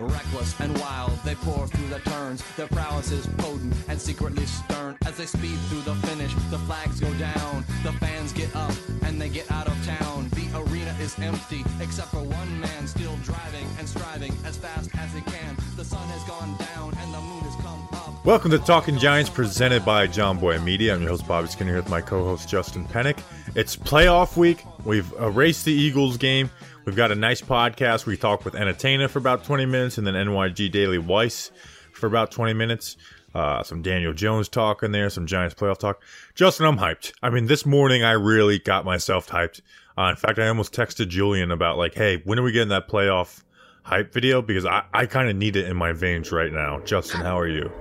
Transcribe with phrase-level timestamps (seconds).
[0.00, 2.42] Reckless and wild, they pour through the turns.
[2.56, 4.96] Their prowess is potent and secretly stern.
[5.06, 7.64] As they speed through the finish, the flags go down.
[7.84, 10.28] The fans get up and they get out of town.
[10.30, 15.12] The arena is empty, except for one man still driving and striving as fast as
[15.12, 15.56] he can.
[15.76, 18.24] The sun has gone down and the moon has come up.
[18.26, 20.94] Welcome to Talking Giants, presented by John Boy Media.
[20.94, 23.20] I'm your host Bobby Skinner here with my co-host Justin Pennick.
[23.54, 24.64] It's playoff week.
[24.84, 26.50] We've erased the Eagles game.
[26.84, 28.04] We've got a nice podcast.
[28.04, 31.50] We talk with Entertainer for about 20 minutes, and then NYG Daily Weiss
[31.92, 32.98] for about 20 minutes.
[33.34, 36.02] Uh, some Daniel Jones talk in there, some Giants playoff talk.
[36.34, 37.14] Justin, I'm hyped.
[37.22, 39.62] I mean, this morning I really got myself hyped.
[39.96, 42.86] Uh, in fact, I almost texted Julian about like, hey, when are we getting that
[42.86, 43.42] playoff
[43.84, 44.42] hype video?
[44.42, 46.80] Because I, I kind of need it in my veins right now.
[46.80, 47.72] Justin, how are you?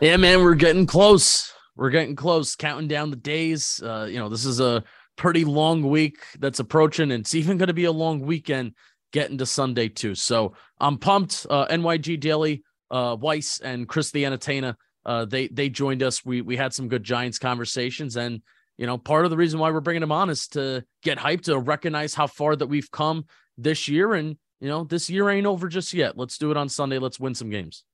[0.00, 1.52] Yeah, man, we're getting close.
[1.76, 3.80] We're getting close, counting down the days.
[3.82, 4.82] Uh, you know, this is a
[5.16, 8.74] pretty long week that's approaching, and it's even going to be a long weekend
[9.12, 10.14] getting to Sunday too.
[10.14, 11.46] So I'm pumped.
[11.48, 16.24] Uh, NYG Daily, uh, Weiss and Chris the Entertainer, uh, they they joined us.
[16.24, 18.42] We we had some good Giants conversations, and
[18.78, 21.42] you know, part of the reason why we're bringing them on is to get hyped
[21.42, 23.26] to recognize how far that we've come
[23.58, 26.16] this year, and you know, this year ain't over just yet.
[26.16, 26.98] Let's do it on Sunday.
[26.98, 27.84] Let's win some games.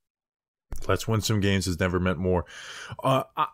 [0.87, 2.45] Let's win some games has never meant more.
[3.03, 3.47] Uh, I,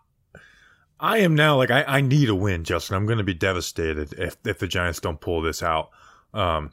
[1.05, 2.97] I am now like I, I need a win, Justin.
[2.97, 5.91] I'm going to be devastated if if the Giants don't pull this out.
[6.33, 6.73] Um,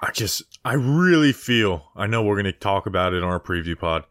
[0.00, 3.40] I just I really feel I know we're going to talk about it on our
[3.40, 4.04] preview pod.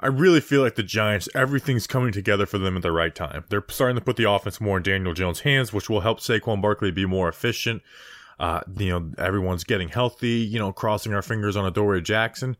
[0.00, 3.44] I really feel like the Giants everything's coming together for them at the right time.
[3.50, 6.62] They're starting to put the offense more in Daniel Jones' hands, which will help Saquon
[6.62, 7.82] Barkley be more efficient.
[8.38, 10.38] Uh, you know, everyone's getting healthy.
[10.38, 12.56] You know, crossing our fingers on Adoree Jackson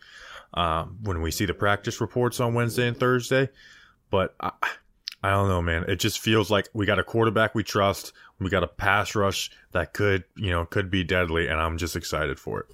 [0.52, 3.48] uh, when we see the practice reports on Wednesday and Thursday.
[4.10, 4.50] But I,
[5.22, 5.84] I don't know, man.
[5.86, 8.12] It just feels like we got a quarterback we trust.
[8.38, 11.94] We got a pass rush that could, you know, could be deadly, and I'm just
[11.94, 12.66] excited for it.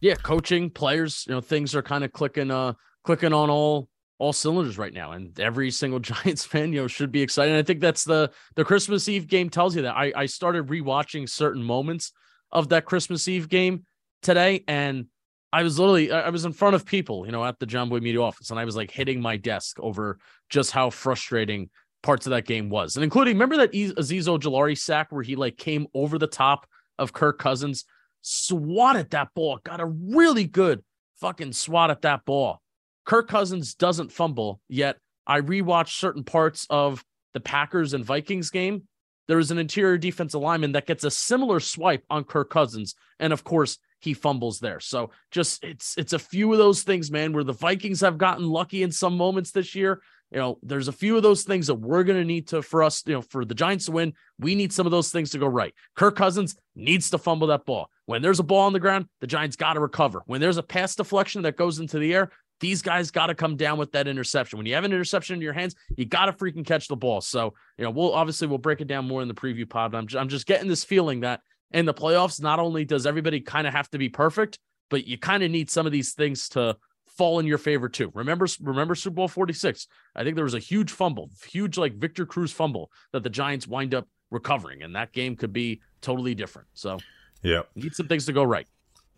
[0.00, 3.88] Yeah, coaching, players, you know, things are kind of clicking, uh, clicking on all
[4.18, 7.50] all cylinders right now, and every single Giants fan, you know, should be excited.
[7.50, 9.96] And I think that's the the Christmas Eve game tells you that.
[9.96, 12.12] I I started rewatching certain moments
[12.52, 13.84] of that Christmas Eve game
[14.22, 15.06] today, and
[15.52, 18.00] I was literally I was in front of people, you know, at the John Boy
[18.00, 20.18] Media office, and I was like hitting my desk over
[20.48, 21.68] just how frustrating
[22.02, 25.56] parts of that game was, and including remember that Azeez Ojulari sack where he like
[25.56, 26.66] came over the top
[26.98, 27.84] of Kirk Cousins,
[28.22, 30.82] swatted that ball, got a really good
[31.20, 32.60] fucking swat at that ball.
[33.04, 34.96] Kirk Cousins doesn't fumble yet.
[35.26, 38.88] I rewatched certain parts of the Packers and Vikings game.
[39.28, 43.32] There is an interior defensive lineman that gets a similar swipe on Kirk Cousins, and
[43.32, 44.80] of course he fumbles there.
[44.80, 48.48] So just it's it's a few of those things, man, where the Vikings have gotten
[48.48, 50.02] lucky in some moments this year.
[50.30, 52.82] You know, there's a few of those things that we're going to need to for
[52.82, 54.14] us, you know, for the Giants to win.
[54.38, 55.74] We need some of those things to go right.
[55.94, 57.90] Kirk Cousins needs to fumble that ball.
[58.06, 60.22] When there's a ball on the ground, the Giants got to recover.
[60.26, 62.30] When there's a pass deflection that goes into the air,
[62.60, 64.56] these guys got to come down with that interception.
[64.56, 67.20] When you have an interception in your hands, you got to freaking catch the ball.
[67.20, 69.92] So, you know, we'll obviously we'll break it down more in the preview pod.
[69.92, 71.40] But I'm I'm just getting this feeling that
[71.72, 74.58] in the playoffs, not only does everybody kind of have to be perfect,
[74.90, 78.10] but you kind of need some of these things to fall in your favor too.
[78.14, 79.86] Remember, remember Super Bowl 46.
[80.14, 83.66] I think there was a huge fumble, huge like Victor Cruz fumble that the Giants
[83.66, 86.68] wind up recovering, and that game could be totally different.
[86.74, 86.98] So,
[87.42, 88.66] yeah, need some things to go right.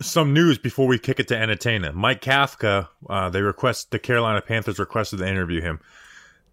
[0.00, 1.93] Some news before we kick it to Entertainer.
[1.93, 5.78] Mike Kafka, uh, they request the Carolina Panthers requested to interview him.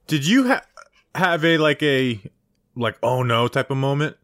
[0.05, 0.65] Did you ha-
[1.15, 2.21] have a like a
[2.75, 4.17] like oh no type of moment?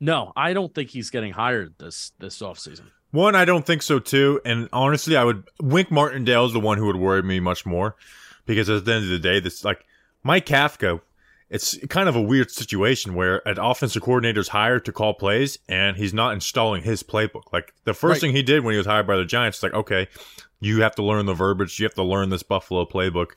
[0.00, 2.90] No, I don't think he's getting hired this this offseason.
[3.12, 4.40] One, I don't think so too.
[4.44, 7.96] And honestly, I would Wink Martindale is the one who would worry me much more
[8.44, 9.84] because at the end of the day, this like
[10.22, 11.00] Mike Kafka.
[11.48, 15.60] It's kind of a weird situation where an offensive coordinator is hired to call plays
[15.68, 17.52] and he's not installing his playbook.
[17.52, 18.20] Like the first right.
[18.22, 20.08] thing he did when he was hired by the Giants, like, okay,
[20.58, 21.78] you have to learn the verbiage.
[21.78, 23.32] You have to learn this Buffalo playbook.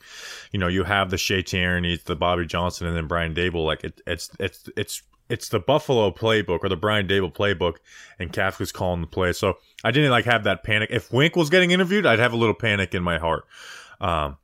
[0.52, 3.64] You know, you have the Shea Tierney, the Bobby Johnson, and then Brian Daboll.
[3.66, 7.76] Like it, it's it's it's it's the Buffalo playbook or the Brian Daboll playbook,
[8.18, 9.32] and Kafka's calling the play.
[9.32, 10.90] So I didn't like have that panic.
[10.92, 13.44] If Wink was getting interviewed, I'd have a little panic in my heart.
[14.00, 14.36] Um,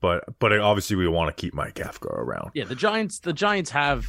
[0.00, 2.50] but but obviously we want to keep Mike Kafka around.
[2.54, 4.06] Yeah, the Giants the Giants have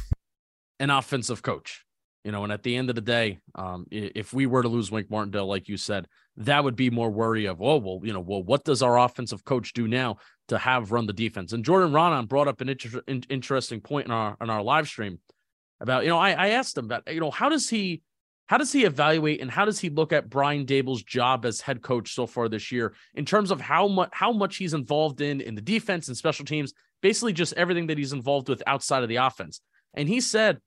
[0.80, 1.84] an offensive coach,
[2.24, 4.90] you know, and at the end of the day, um, if we were to lose
[4.90, 8.20] Wink Martindale, like you said, that would be more worry of oh well, you know,
[8.20, 10.16] well, what does our offensive coach do now
[10.48, 11.52] to have run the defense?
[11.52, 15.18] And Jordan Raanan brought up an inter- interesting point in our in our live stream
[15.80, 18.02] about you know I, I asked him about you know how does he
[18.46, 21.82] how does he evaluate and how does he look at Brian Daboll's job as head
[21.82, 25.40] coach so far this year in terms of how much how much he's involved in
[25.40, 29.08] in the defense and special teams, basically just everything that he's involved with outside of
[29.08, 29.60] the offense.
[29.94, 30.60] And he said,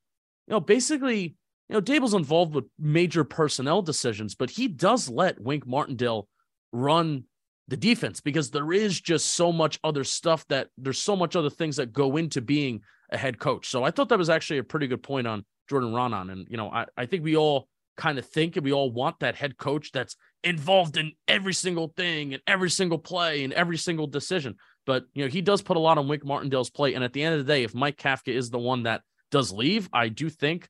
[0.48, 1.36] you know, basically,
[1.70, 6.28] you know, Daboll's involved with major personnel decisions, but he does let Wink Martindale
[6.74, 7.24] run
[7.70, 11.52] the defense because there is just so much other stuff that there's so much other
[11.52, 13.70] things that go into being a head coach.
[13.70, 16.32] So I thought that was actually a pretty good point on Jordan Raanan.
[16.32, 17.68] And, you know, I, I think we all
[17.98, 21.94] kind of think and we all want that head coach that's involved in every single
[21.98, 24.56] thing and every single play and every single decision.
[24.86, 26.96] But, you know, he does put a lot on Wink Martindale's plate.
[26.96, 29.02] And at the end of the day, if Mike Kafka is the one that
[29.32, 30.68] does leave, I do think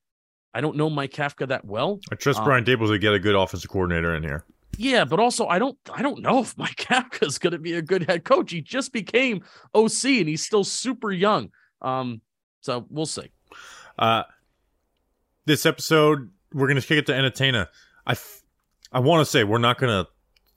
[0.53, 1.99] I don't know Mike Kafka that well.
[2.11, 4.45] I trust um, Brian Daboll to get a good offensive coordinator in here.
[4.77, 7.73] Yeah, but also I don't I don't know if Mike Kafka is going to be
[7.73, 8.51] a good head coach.
[8.51, 9.43] He just became
[9.73, 11.49] OC and he's still super young.
[11.81, 12.21] Um,
[12.61, 13.31] so we'll see.
[13.97, 14.23] Uh,
[15.45, 17.67] this episode we're gonna kick it to Entertainer.
[18.05, 18.41] I, f-
[18.91, 20.07] I want to say we're not gonna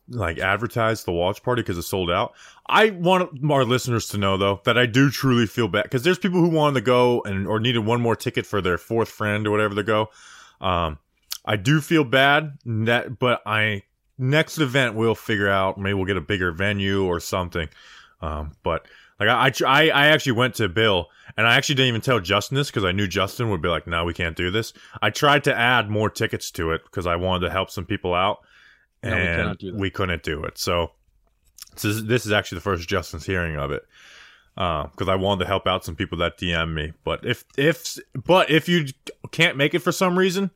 [0.08, 2.34] like advertise the watch party because it's sold out.
[2.66, 6.18] I want our listeners to know though that I do truly feel bad because there's
[6.18, 9.46] people who wanted to go and or needed one more ticket for their fourth friend
[9.46, 10.08] or whatever to go.
[10.60, 10.98] Um,
[11.44, 13.82] I do feel bad that, but I
[14.18, 17.68] next event we'll figure out maybe we'll get a bigger venue or something.
[18.20, 18.86] Um, but
[19.20, 22.56] like I, I, I actually went to Bill and I actually didn't even tell Justin
[22.56, 25.44] this because I knew Justin would be like, "No, we can't do this." I tried
[25.44, 28.40] to add more tickets to it because I wanted to help some people out,
[29.02, 30.58] and no, we, we, couldn't do it.
[30.58, 30.92] So,
[31.76, 33.86] so this is actually the first Justin's hearing of it
[34.54, 36.92] because uh, I wanted to help out some people that DM me.
[37.04, 38.86] But if if but if you
[39.30, 40.50] can't make it for some reason,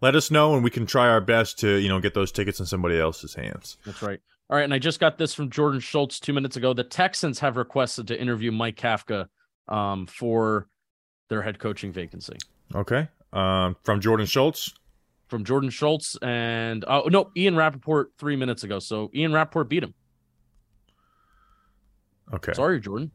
[0.00, 2.60] let us know and we can try our best to you know get those tickets
[2.60, 3.76] in somebody else's hands.
[3.84, 4.20] That's right.
[4.50, 6.74] All right, and I just got this from Jordan Schultz two minutes ago.
[6.74, 9.28] The Texans have requested to interview Mike Kafka
[9.68, 10.66] um, for
[11.28, 12.36] their head coaching vacancy.
[12.74, 14.74] Okay, um, from Jordan Schultz.
[15.28, 18.80] From Jordan Schultz and oh no, Ian Rapoport three minutes ago.
[18.80, 19.94] So Ian Rapoport beat him.
[22.34, 22.52] Okay.
[22.52, 23.12] Sorry, Jordan.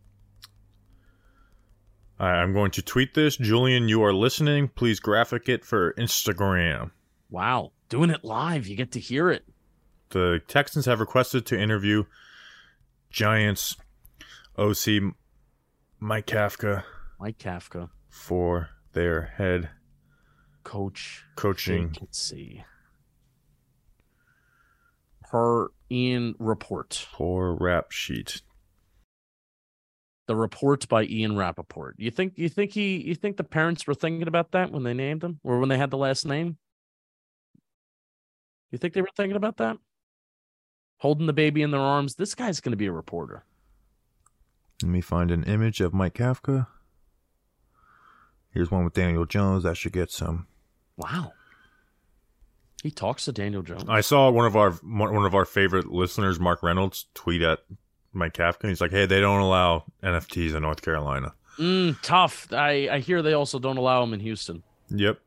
[2.17, 3.35] I'm going to tweet this.
[3.35, 4.69] Julian, you are listening.
[4.69, 6.91] Please graphic it for Instagram.
[7.29, 7.73] Wow.
[7.89, 8.67] Doing it live.
[8.67, 9.43] You get to hear it.
[10.09, 12.05] The Texans have requested to interview
[13.09, 13.75] Giants
[14.57, 15.13] OC
[15.99, 16.83] Mike Kafka.
[17.19, 17.89] Mike Kafka.
[18.09, 19.69] For their head
[20.63, 21.95] coach coaching.
[22.11, 22.63] see.
[25.23, 27.07] Per Ian report.
[27.11, 28.41] Poor rap sheet
[30.27, 31.95] the report by Ian Rapoport.
[31.97, 34.93] You think you think he you think the parents were thinking about that when they
[34.93, 36.57] named him or when they had the last name?
[38.71, 39.77] You think they were thinking about that?
[41.05, 42.15] Holding the baby in their arms.
[42.15, 43.43] This guy's going to be a reporter.
[44.81, 46.65] Let me find an image of Mike Kafka.
[48.49, 49.61] Here's one with Daniel Jones.
[49.65, 50.47] That should get some.
[50.97, 51.33] Wow.
[52.81, 53.83] He talks to Daniel Jones.
[53.87, 57.59] I saw one of our one of our favorite listeners, Mark Reynolds, tweet at
[58.11, 58.67] Mike Kafka.
[58.67, 61.35] He's like, hey, they don't allow NFTs in North Carolina.
[61.59, 62.51] Mm, tough.
[62.51, 64.63] I, I hear they also don't allow them in Houston.
[64.89, 65.19] Yep.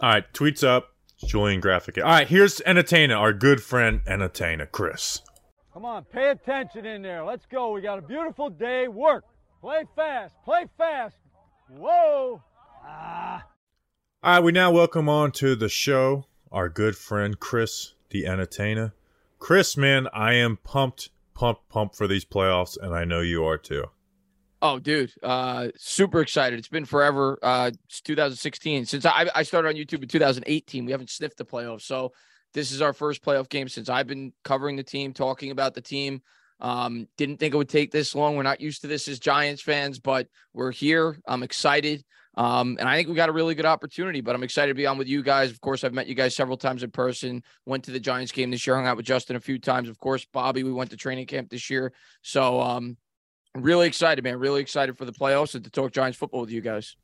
[0.00, 0.91] All right, tweets up.
[1.22, 1.98] Julian Graphic.
[1.98, 5.20] All right, here's Entertainer, our good friend Entertainer, Chris.
[5.72, 7.24] Come on, pay attention in there.
[7.24, 7.72] Let's go.
[7.72, 8.88] We got a beautiful day.
[8.88, 9.24] Work.
[9.60, 10.34] Play fast.
[10.44, 11.16] Play fast.
[11.70, 12.42] Whoa.
[12.84, 13.46] Ah.
[14.22, 18.94] All right, we now welcome on to the show our good friend Chris, the Entertainer.
[19.38, 23.58] Chris, man, I am pumped pumped, pumped for these playoffs, and I know you are
[23.58, 23.86] too.
[24.64, 26.56] Oh, dude, uh, super excited!
[26.56, 27.36] It's been forever.
[27.42, 30.84] Uh, it's 2016 since I, I started on YouTube in 2018.
[30.84, 32.12] We haven't sniffed the playoffs, so
[32.54, 35.80] this is our first playoff game since I've been covering the team, talking about the
[35.80, 36.22] team.
[36.60, 38.36] Um, didn't think it would take this long.
[38.36, 41.18] We're not used to this as Giants fans, but we're here.
[41.26, 42.04] I'm excited.
[42.36, 44.86] Um, and I think we got a really good opportunity, but I'm excited to be
[44.86, 45.50] on with you guys.
[45.50, 48.52] Of course, I've met you guys several times in person, went to the Giants game
[48.52, 49.88] this year, hung out with Justin a few times.
[49.88, 51.92] Of course, Bobby, we went to training camp this year.
[52.22, 52.96] So, um,
[53.54, 54.38] really excited, man.
[54.38, 56.96] Really excited for the playoffs and to talk Giants football with you guys.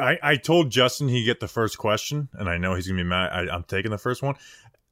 [0.00, 3.08] I, I told Justin he'd get the first question, and I know he's gonna be
[3.08, 3.30] mad.
[3.32, 4.34] I, I'm taking the first one.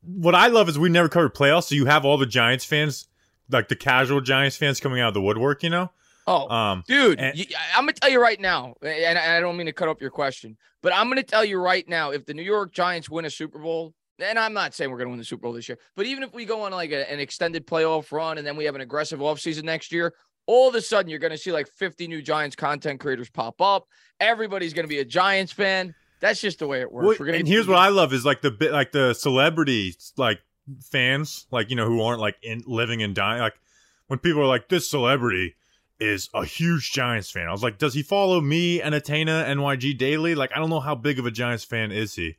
[0.03, 3.09] What I love is we never covered playoffs, so you have all the Giants fans,
[3.51, 5.63] like the casual Giants fans, coming out of the woodwork.
[5.65, 5.91] You know,
[6.27, 9.67] Oh, um, dude, and- you, I'm gonna tell you right now, and I don't mean
[9.67, 12.43] to cut up your question, but I'm gonna tell you right now, if the New
[12.43, 15.43] York Giants win a Super Bowl, and I'm not saying we're gonna win the Super
[15.43, 18.39] Bowl this year, but even if we go on like a, an extended playoff run
[18.39, 20.15] and then we have an aggressive offseason next year,
[20.51, 23.87] all of a sudden you're gonna see like 50 new Giants content creators pop up.
[24.19, 25.95] Everybody's gonna be a Giants fan.
[26.19, 27.07] That's just the way it works.
[27.07, 30.13] Well, we're gonna and here's what I love is like the bit like the celebrities
[30.17, 30.41] like
[30.83, 33.55] fans like you know who aren't like in living and dying like
[34.09, 35.55] when people are like this celebrity
[36.01, 37.47] is a huge Giants fan.
[37.47, 40.35] I was like, does he follow me and Atena NYG daily?
[40.35, 42.37] Like, I don't know how big of a Giants fan is he.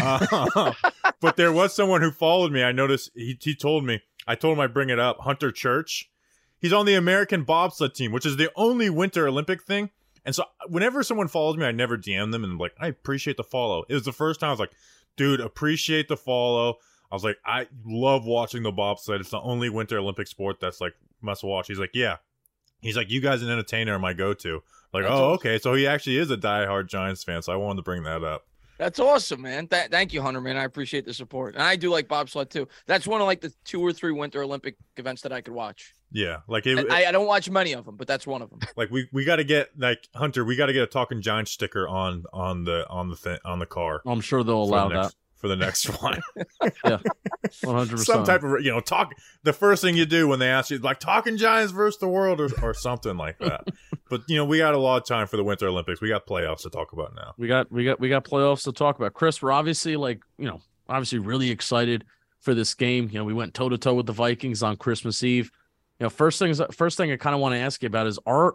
[0.00, 0.72] Uh,
[1.20, 2.64] but there was someone who followed me.
[2.64, 5.20] I noticed he, he told me, I told him I bring it up.
[5.20, 6.10] Hunter Church.
[6.64, 9.90] He's on the American bobsled team, which is the only Winter Olympic thing.
[10.24, 13.36] And so whenever someone follows me, I never DM them and I'm like, I appreciate
[13.36, 13.84] the follow.
[13.86, 14.72] It was the first time I was like,
[15.18, 16.76] dude, appreciate the follow.
[17.12, 19.20] I was like, I love watching the bobsled.
[19.20, 21.66] It's the only Winter Olympic sport that's like must watch.
[21.66, 22.16] He's like, yeah.
[22.80, 24.62] He's like, you guys an entertainer are my go to.
[24.94, 25.32] Like, That's oh, awesome.
[25.34, 25.58] okay.
[25.58, 27.42] So he actually is a diehard Giants fan.
[27.42, 28.46] So I wanted to bring that up.
[28.78, 29.68] That's awesome, man.
[29.68, 30.56] Th- thank you, Hunter, man.
[30.56, 31.54] I appreciate the support.
[31.54, 32.68] And I do like bobsled too.
[32.86, 35.94] That's one of like the two or three Winter Olympic events that I could watch.
[36.10, 38.50] Yeah, like it, And I, I don't watch many of them, but that's one of
[38.50, 38.60] them.
[38.76, 40.44] like we we got to get like Hunter.
[40.44, 43.58] We got to get a talking giant sticker on on the on the thing on
[43.58, 44.00] the car.
[44.06, 45.14] I'm sure they'll allow the that.
[45.44, 46.22] For the next one.
[46.86, 46.98] yeah,
[47.64, 47.98] 100.
[47.98, 49.12] Some type of you know talk.
[49.42, 52.40] The first thing you do when they ask you like talking Giants versus the world
[52.40, 53.68] or, or something like that.
[54.08, 56.00] but you know we got a lot of time for the Winter Olympics.
[56.00, 57.34] We got playoffs to talk about now.
[57.36, 59.12] We got we got we got playoffs to talk about.
[59.12, 62.06] Chris, we're obviously like, you know, obviously really excited
[62.40, 63.10] for this game.
[63.12, 65.50] You know, we went toe to toe with the Vikings on Christmas Eve.
[66.00, 68.18] You know, first things first thing I kind of want to ask you about is
[68.24, 68.54] are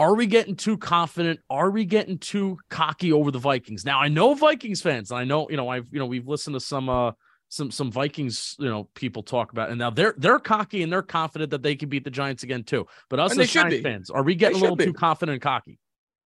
[0.00, 1.40] are we getting too confident?
[1.50, 3.84] Are we getting too cocky over the Vikings?
[3.84, 6.54] Now I know Vikings fans, and I know, you know, I've you know, we've listened
[6.54, 7.12] to some uh
[7.50, 10.90] some some Vikings, you know, people talk about, it, and now they're they're cocky and
[10.90, 12.86] they're confident that they can beat the Giants again too.
[13.10, 15.78] But us And as Giants fans, are we getting a little too confident and cocky?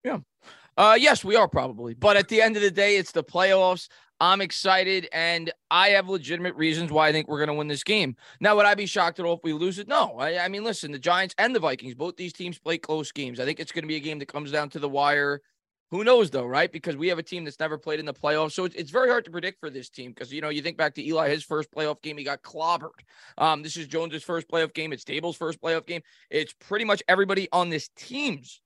[0.04, 0.18] Yeah.
[0.76, 3.88] Uh, yes, we are probably, but at the end of the day, it's the playoffs.
[4.20, 7.82] I'm excited, and I have legitimate reasons why I think we're going to win this
[7.82, 8.16] game.
[8.40, 9.88] Now, would I be shocked at all if we lose it?
[9.88, 10.16] No.
[10.18, 13.40] I, I mean, listen, the Giants and the Vikings, both these teams play close games.
[13.40, 15.40] I think it's going to be a game that comes down to the wire.
[15.90, 16.72] Who knows, though, right?
[16.72, 19.08] Because we have a team that's never played in the playoffs, so it's, it's very
[19.08, 20.10] hard to predict for this team.
[20.10, 22.90] Because you know, you think back to Eli, his first playoff game, he got clobbered.
[23.36, 24.92] Um, this is Jones's first playoff game.
[24.92, 26.02] It's Daboll's first playoff game.
[26.30, 28.60] It's pretty much everybody on this team's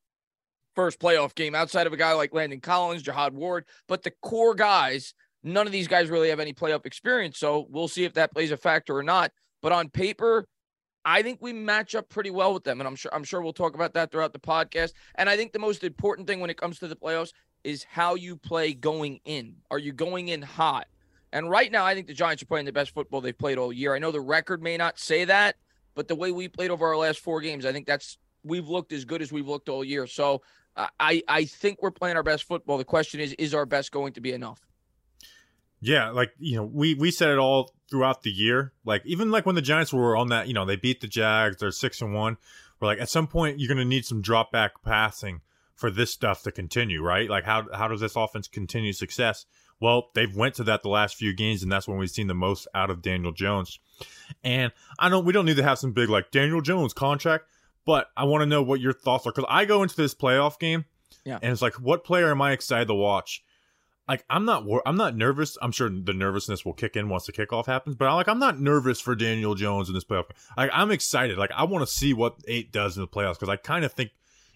[0.79, 4.55] first playoff game outside of a guy like Landon Collins, Jihad Ward, but the core
[4.55, 7.39] guys, none of these guys really have any playoff experience.
[7.39, 9.33] So we'll see if that plays a factor or not.
[9.63, 10.47] But on paper,
[11.05, 12.81] I think we match up pretty well with them.
[12.81, 14.93] And I'm sure I'm sure we'll talk about that throughout the podcast.
[15.17, 17.33] And I think the most important thing when it comes to the playoffs
[17.65, 19.57] is how you play going in.
[19.71, 20.87] Are you going in hot?
[21.33, 23.73] And right now, I think the Giants are playing the best football they've played all
[23.73, 23.95] year.
[23.95, 25.57] I know the record may not say that,
[25.95, 28.93] but the way we played over our last four games, I think that's we've looked
[28.93, 30.07] as good as we've looked all year.
[30.07, 30.43] So
[30.77, 32.79] I- I I think we're playing our best football.
[32.79, 34.68] The question is, is our best going to be enough?
[35.81, 38.73] Yeah, like you know, we we said it all throughout the year.
[38.85, 41.57] Like even like when the Giants were on that, you know, they beat the Jags,
[41.59, 42.37] they're six and one.
[42.81, 45.41] We're like, at some point, you're gonna need some drop back passing
[45.75, 47.31] for this stuff to continue, right?
[47.31, 49.47] Like how how does this offense continue success?
[49.81, 52.35] Well, they've went to that the last few games, and that's when we've seen the
[52.35, 53.79] most out of Daniel Jones.
[54.43, 57.45] And I don't, we don't need to have some big like Daniel Jones contract,
[57.87, 60.59] but I want to know what your thoughts are because I go into this playoff
[60.59, 60.85] game,
[61.25, 61.39] Yeah.
[61.41, 63.45] and it's like, what player am I excited to watch?
[64.09, 65.59] Like I'm not wor- I'm not nervous.
[65.61, 68.39] I'm sure the nervousness will kick in once the kickoff happens, but I'm like I'm
[68.39, 70.25] not nervous for Daniel Jones in this playoff.
[70.57, 71.39] Like I'm excited.
[71.39, 73.93] Like I want to see what eight does in the playoffs because I kind of
[73.93, 74.11] think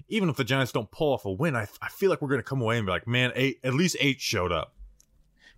[0.08, 2.42] even if the Giants don't pull off a win, I I feel like we're gonna
[2.42, 4.74] come away and be like, man, eight at least eight showed up.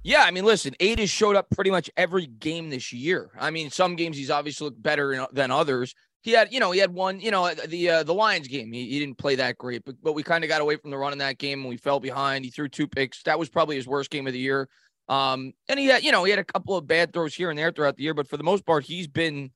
[0.02, 3.30] Yeah, I mean, listen, eight has showed up pretty much every game this year.
[3.40, 5.94] I mean, some games he's obviously looked better than others.
[6.24, 8.72] He had, you know, he had one, you know, the uh, the Lions game.
[8.72, 10.96] He, he didn't play that great, but but we kind of got away from the
[10.96, 12.46] run in that game and we fell behind.
[12.46, 13.22] He threw two picks.
[13.24, 14.66] That was probably his worst game of the year.
[15.06, 17.58] Um, and he had, you know, he had a couple of bad throws here and
[17.58, 19.50] there throughout the year, but for the most part, he's been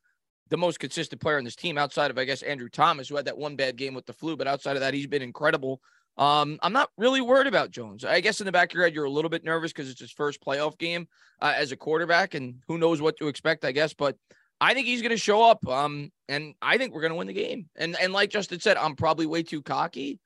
[0.50, 3.24] the most consistent player on this team outside of, I guess, Andrew Thomas, who had
[3.24, 4.36] that one bad game with the flu.
[4.36, 5.80] But outside of that, he's been incredible.
[6.18, 8.04] Um, I'm not really worried about Jones.
[8.04, 10.00] I guess in the back of your head, you're a little bit nervous because it's
[10.00, 11.08] his first playoff game
[11.40, 13.94] uh, as a quarterback, and who knows what to expect, I guess.
[13.94, 14.16] But
[14.60, 17.28] I think he's going to show up, um, and I think we're going to win
[17.28, 17.68] the game.
[17.76, 20.18] And and like Justin said, I'm probably way too cocky,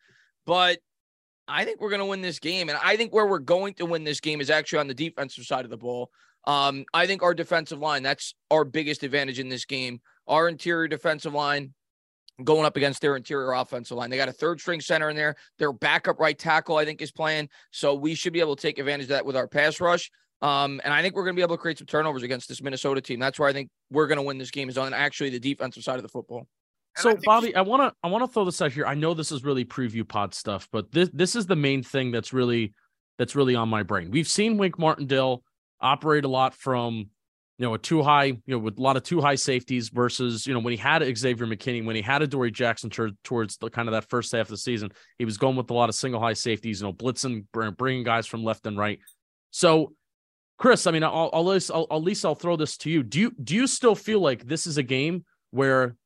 [0.46, 0.78] but
[1.48, 2.68] I think we're going to win this game.
[2.68, 5.44] And I think where we're going to win this game is actually on the defensive
[5.44, 6.10] side of the ball.
[6.46, 10.00] Um, I think our defensive line, that's our biggest advantage in this game.
[10.26, 11.74] Our interior defensive line
[12.42, 14.10] going up against their interior offensive line.
[14.10, 15.36] They got a third string center in there.
[15.58, 17.48] Their backup right tackle, I think, is playing.
[17.70, 20.10] So we should be able to take advantage of that with our pass rush.
[20.42, 22.60] Um, and I think we're going to be able to create some turnovers against this
[22.60, 23.20] Minnesota team.
[23.20, 25.84] That's where I think we're going to win this game is on actually the defensive
[25.84, 26.48] side of the football.
[26.96, 28.84] So Bobby, I want to I want to throw this out here.
[28.84, 32.10] I know this is really preview pod stuff, but this this is the main thing
[32.10, 32.74] that's really
[33.18, 34.10] that's really on my brain.
[34.10, 35.42] We've seen Wink Martindale
[35.80, 37.08] operate a lot from
[37.58, 40.46] you know a two high, you know, with a lot of two high safeties versus
[40.46, 43.70] you know when he had Xavier McKinney, when he had Adoree Jackson tur- towards the
[43.70, 45.94] kind of that first half of the season, he was going with a lot of
[45.94, 47.46] single high safeties, you know, blitzing,
[47.76, 48.98] bringing guys from left and right.
[49.50, 49.92] So,
[50.62, 53.02] Chris, I mean, I'll, I'll, at least, I'll at least I'll throw this to you.
[53.02, 55.96] Do you do you still feel like this is a game where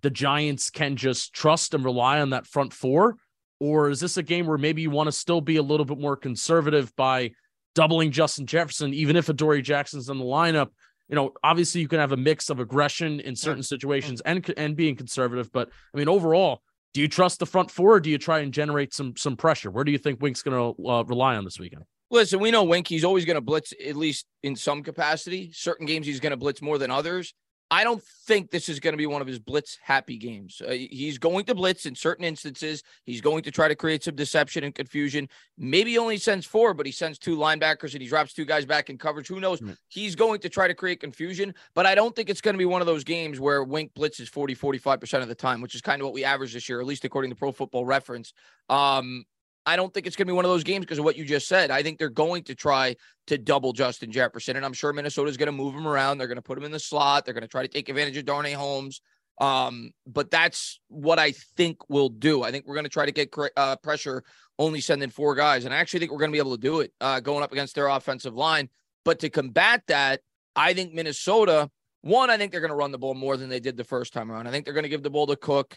[0.00, 3.16] the Giants can just trust and rely on that front four?
[3.60, 5.98] Or is this a game where maybe you want to still be a little bit
[5.98, 7.32] more conservative by
[7.74, 10.70] doubling Justin Jefferson, even if Adoree Jackson's in the lineup.
[11.10, 14.74] You know, obviously you can have a mix of aggression in certain situations and and
[14.74, 16.62] being conservative, but I mean overall,
[16.94, 19.70] do you trust the front four or do you try and generate some some pressure?
[19.70, 21.84] Where do you think Wink's going to uh, rely on this weekend?
[22.10, 22.86] Listen, we know Wink.
[22.86, 25.50] He's always going to blitz at least in some capacity.
[25.52, 27.34] Certain games he's going to blitz more than others.
[27.68, 30.62] I don't think this is going to be one of his blitz happy games.
[30.64, 32.84] Uh, he's going to blitz in certain instances.
[33.04, 35.28] He's going to try to create some deception and confusion.
[35.58, 38.64] Maybe he only sends four, but he sends two linebackers and he drops two guys
[38.64, 39.26] back in coverage.
[39.26, 39.60] Who knows?
[39.60, 39.72] Mm-hmm.
[39.88, 42.66] He's going to try to create confusion, but I don't think it's going to be
[42.66, 46.00] one of those games where Wink blitzes 40, 45% of the time, which is kind
[46.00, 48.32] of what we average this year, at least according to Pro Football Reference.
[48.68, 49.24] Um,
[49.66, 51.24] I don't think it's going to be one of those games because of what you
[51.24, 51.72] just said.
[51.72, 52.94] I think they're going to try
[53.26, 56.18] to double Justin Jefferson, and I'm sure Minnesota's going to move him around.
[56.18, 57.24] They're going to put him in the slot.
[57.24, 59.00] They're going to try to take advantage of Darnay Holmes.
[59.38, 62.42] Um, but that's what I think we'll do.
[62.42, 64.22] I think we're going to try to get uh, pressure,
[64.58, 66.80] only sending four guys, and I actually think we're going to be able to do
[66.80, 68.70] it uh, going up against their offensive line.
[69.04, 70.20] But to combat that,
[70.54, 71.70] I think Minnesota.
[72.02, 74.12] One, I think they're going to run the ball more than they did the first
[74.12, 74.46] time around.
[74.46, 75.76] I think they're going to give the ball to Cook.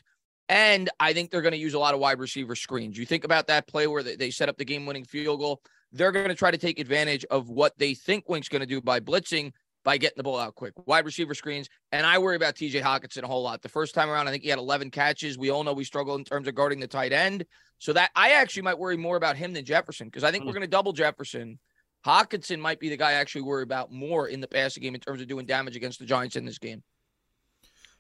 [0.50, 2.98] And I think they're going to use a lot of wide receiver screens.
[2.98, 5.62] You think about that play where they set up the game winning field goal.
[5.92, 8.82] They're going to try to take advantage of what they think Wink's going to do
[8.82, 9.54] by blitzing,
[9.84, 10.74] by getting the ball out quick.
[10.88, 11.70] Wide receiver screens.
[11.92, 13.62] And I worry about TJ Hockenson a whole lot.
[13.62, 15.38] The first time around, I think he had 11 catches.
[15.38, 17.46] We all know we struggle in terms of guarding the tight end.
[17.78, 20.52] So that I actually might worry more about him than Jefferson because I think we're
[20.52, 20.58] hmm.
[20.58, 21.60] going to double Jefferson.
[22.06, 25.02] Hockenson might be the guy I actually worry about more in the passing game in
[25.02, 26.82] terms of doing damage against the Giants in this game.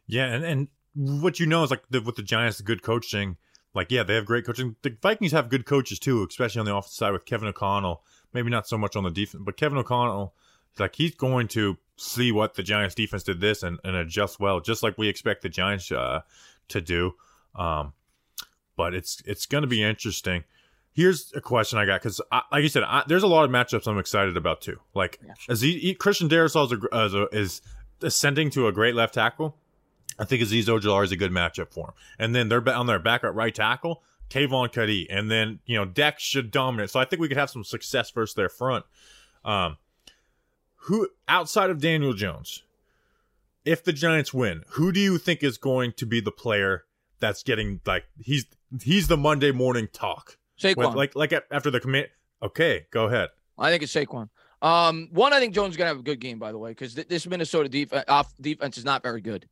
[0.08, 3.38] Yeah, and, and what you know is like the, with the Giants, the good coaching.
[3.74, 4.76] Like, yeah, they have great coaching.
[4.82, 8.04] The Vikings have good coaches too, especially on the offensive side with Kevin O'Connell.
[8.34, 10.34] Maybe not so much on the defense, but Kevin O'Connell,
[10.78, 14.60] like he's going to see what the Giants defense did this and, and adjust well,
[14.60, 16.22] just like we expect the Giants uh,
[16.70, 17.14] to do.
[17.56, 17.94] Um,
[18.76, 20.44] but it's it's going to be interesting.
[20.94, 23.88] Here's a question I got because, like you said, I, there's a lot of matchups
[23.88, 24.80] I'm excited about too.
[24.94, 25.34] Like, yeah.
[25.48, 27.62] as he, he, Christian Darrisaw is, a, is
[28.02, 29.56] ascending to a great left tackle.
[30.20, 31.94] I think Azeez Ojulari is a good matchup for him.
[32.20, 35.10] And then they're on their back at right tackle, Kayvon Cuddy.
[35.10, 36.90] And then, you know, Dex should dominate.
[36.90, 38.86] So I think we could have some success versus their front.
[39.46, 39.78] Um,
[40.84, 42.64] who outside of Daniel Jones,
[43.66, 46.86] if the Giants win, who do you think is going to be the player
[47.20, 48.46] that's getting like he's
[48.82, 50.38] he's the Monday morning talk?
[50.60, 50.78] Saquon.
[50.78, 52.12] With, like like after the commit.
[52.42, 53.30] Okay, go ahead.
[53.58, 54.30] I think it's Saquon.
[54.62, 56.96] Um, one, I think Jones is gonna have a good game, by the way, because
[56.96, 59.48] th- this Minnesota defense off defense is not very good.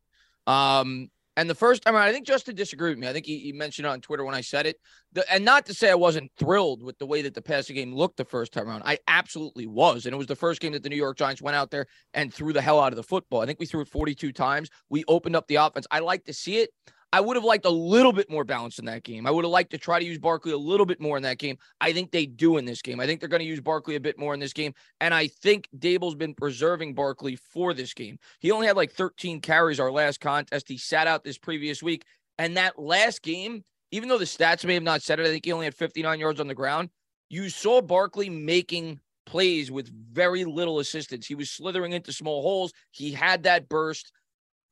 [0.48, 3.08] Um, and the first time around, I think Justin disagreed with me.
[3.08, 4.78] I think he, he mentioned it on Twitter when I said it.
[5.14, 7.94] The, and not to say I wasn't thrilled with the way that the passing game
[7.94, 8.82] looked the first time around.
[8.84, 10.08] I absolutely was.
[10.08, 12.34] And it was the first game that the New York Giants went out there and
[12.34, 13.42] threw the hell out of the football.
[13.42, 14.72] I think we threw it 42 times.
[14.90, 15.86] We opened up the offense.
[15.92, 16.72] I like to see it.
[17.14, 19.26] I would have liked a little bit more balance in that game.
[19.26, 21.38] I would have liked to try to use Barkley a little bit more in that
[21.38, 21.58] game.
[21.80, 23.00] I think they do in this game.
[23.00, 24.74] I think they're going to use Barkley a bit more in this game.
[25.00, 28.20] And I think Daboll's been preserving Barkley for this game.
[28.40, 30.68] He only had like 13 carries our last contest.
[30.68, 32.04] He sat out this previous week.
[32.38, 35.46] And that last game, even though the stats may have not said it, I think
[35.46, 36.90] he only had 59 yards on the ground.
[37.30, 41.26] You saw Barkley making plays with very little assistance.
[41.26, 42.74] He was slithering into small holes.
[42.92, 44.12] He had that burst.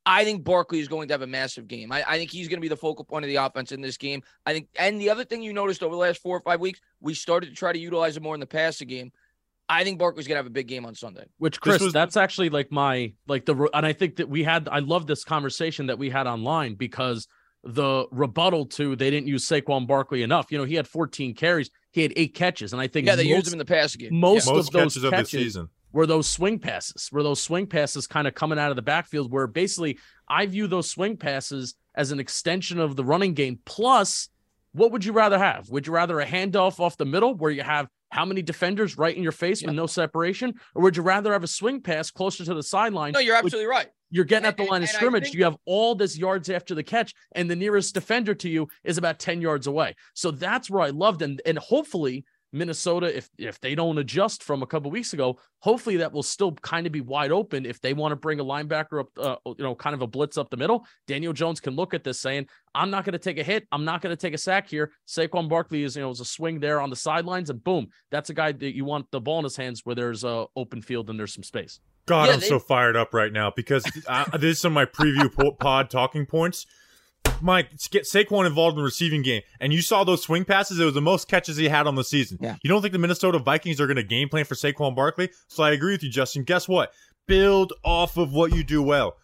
[0.06, 1.92] I think Barkley is going to have a massive game.
[1.92, 3.98] I, I, think he's going to be the focal point of the offense in this
[3.98, 4.22] game.
[4.46, 6.80] I think, and the other thing you noticed over the last four or five weeks,
[7.02, 9.12] we started to try to utilize him more in the passing game.
[9.68, 11.26] I think Barkley's gonna have a big game on Sunday.
[11.40, 14.70] Which Chris, was- that's actually like my like the and I think that we had
[14.72, 17.28] I love this conversation that we had online because
[17.64, 20.52] the rebuttal to they didn't use Saquon Barkley enough.
[20.52, 23.24] You know, he had 14 carries, he had eight catches, and I think yeah, they
[23.24, 24.20] most, used him in the passing game.
[24.20, 24.54] Most, yeah.
[24.54, 27.66] most of those catches, catches of the season were those swing passes, were those swing
[27.66, 31.74] passes kind of coming out of the backfield where basically I view those swing passes
[31.96, 33.60] as an extension of the running game.
[33.64, 34.28] Plus,
[34.74, 35.70] what would you rather have?
[35.70, 39.16] Would you rather a handoff off the middle where you have how many defenders right
[39.16, 39.70] in your face yep.
[39.70, 40.56] with no separation?
[40.74, 43.14] Or would you rather have a swing pass closer to the sideline?
[43.14, 43.88] No, you're absolutely right.
[44.10, 45.24] You're getting at the line and, of scrimmage.
[45.24, 48.68] Think- you have all this yards after the catch, and the nearest defender to you
[48.84, 49.96] is about 10 yards away.
[50.14, 51.22] So that's where I loved.
[51.22, 55.98] And, and hopefully Minnesota, if if they don't adjust from a couple weeks ago, hopefully
[55.98, 57.66] that will still kind of be wide open.
[57.66, 60.38] If they want to bring a linebacker up, uh, you know, kind of a blitz
[60.38, 63.38] up the middle, Daniel Jones can look at this saying, "I'm not going to take
[63.38, 63.68] a hit.
[63.74, 66.26] I'm not going to take a sack here." Saquon Barkley is, you know, is a
[66.26, 69.40] swing there on the sidelines, and boom, that's a guy that you want the ball
[69.40, 71.82] in his hands where there's a open field and there's some space.
[72.06, 74.76] God, yeah, I'm they- so fired up right now because I, this is some of
[74.76, 76.66] my preview pod talking points.
[77.42, 80.80] Mike, get Saquon involved in the receiving game, and you saw those swing passes.
[80.80, 82.38] It was the most catches he had on the season.
[82.42, 82.56] Yeah.
[82.64, 85.30] You don't think the Minnesota Vikings are going to game plan for Saquon Barkley?
[85.48, 86.44] So I agree with you, Justin.
[86.44, 86.92] Guess what?
[87.28, 89.18] Build off of what you do well.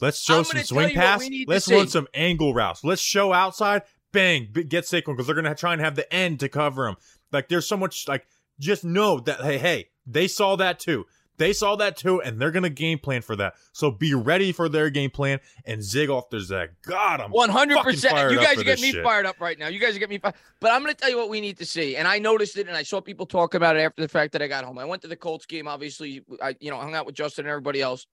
[0.00, 1.28] Let's show some swing pass.
[1.46, 2.82] Let's run some angle routes.
[2.82, 3.82] Let's show outside.
[4.12, 6.96] Bang, get Saquon because they're going to try and have the end to cover him.
[7.32, 8.26] Like there's so much like
[8.58, 11.06] just know that hey, hey, they saw that too.
[11.40, 13.54] They saw that too, and they're gonna game plan for that.
[13.72, 16.68] So be ready for their game plan and zig off their zag.
[16.82, 18.30] God, I'm one hundred percent.
[18.30, 19.02] You guys are getting me shit.
[19.02, 19.68] fired up right now.
[19.68, 20.34] You guys are getting me fired.
[20.60, 21.96] But I'm gonna tell you what we need to see.
[21.96, 24.42] And I noticed it, and I saw people talk about it after the fact that
[24.42, 24.76] I got home.
[24.76, 25.66] I went to the Colts game.
[25.66, 28.06] Obviously, I you know hung out with Justin and everybody else.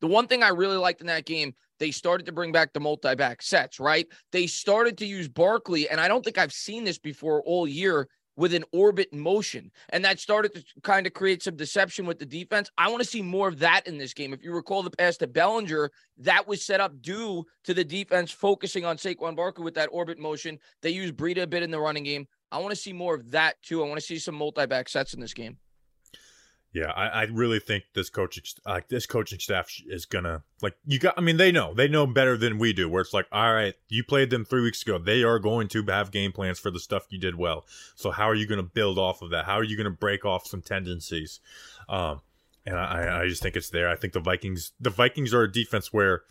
[0.00, 2.78] The one thing I really liked in that game, they started to bring back the
[2.78, 4.06] multi-back sets, right?
[4.30, 8.08] They started to use Barkley, and I don't think I've seen this before all year
[8.38, 9.70] with an orbit motion.
[9.88, 12.70] And that started to kind of create some deception with the defense.
[12.78, 14.32] I want to see more of that in this game.
[14.32, 18.30] If you recall the pass to Bellinger, that was set up due to the defense
[18.30, 20.56] focusing on Saquon Barkley with that orbit motion.
[20.82, 22.28] They used Breida a bit in the running game.
[22.52, 23.82] I want to see more of that too.
[23.82, 25.58] I want to see some multi-back sets in this game.
[26.72, 30.98] Yeah, I, I really think this coaching like this coaching staff is gonna like you
[30.98, 31.14] got.
[31.16, 32.90] I mean, they know they know better than we do.
[32.90, 34.98] Where it's like, all right, you played them three weeks ago.
[34.98, 37.64] They are going to have game plans for the stuff you did well.
[37.94, 39.46] So how are you going to build off of that?
[39.46, 41.40] How are you going to break off some tendencies?
[41.88, 42.20] Um,
[42.66, 43.88] and I, I just think it's there.
[43.88, 46.22] I think the Vikings the Vikings are a defense where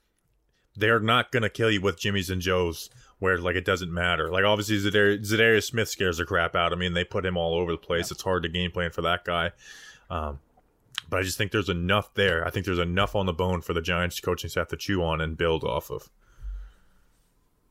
[0.76, 4.30] they're not going to kill you with Jimmys and Joes where like it doesn't matter.
[4.30, 6.74] Like obviously Za'Darius, Za'Darius Smith scares the crap out.
[6.74, 8.12] I mean, they put him all over the place.
[8.12, 9.52] It's hard to game plan for that guy.
[10.10, 10.40] Um,
[11.10, 12.46] but I just think there's enough there.
[12.46, 15.22] I think there's enough on the bone for the Giants coaching staff to chew on
[15.22, 16.10] and build off of.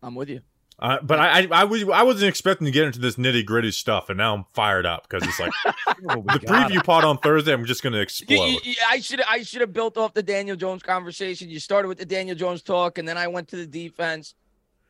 [0.03, 0.40] I'm with you.
[0.79, 3.70] Uh, but I, I, I, was I wasn't expecting to get into this nitty gritty
[3.70, 5.53] stuff, and now I'm fired up because it's like
[6.03, 7.55] the preview pod on Thursday.
[7.55, 8.59] I'm just going to explode.
[8.87, 11.49] I should I should have built off the Daniel Jones conversation.
[11.49, 14.35] You started with the Daniel Jones talk, and then I went to the defense.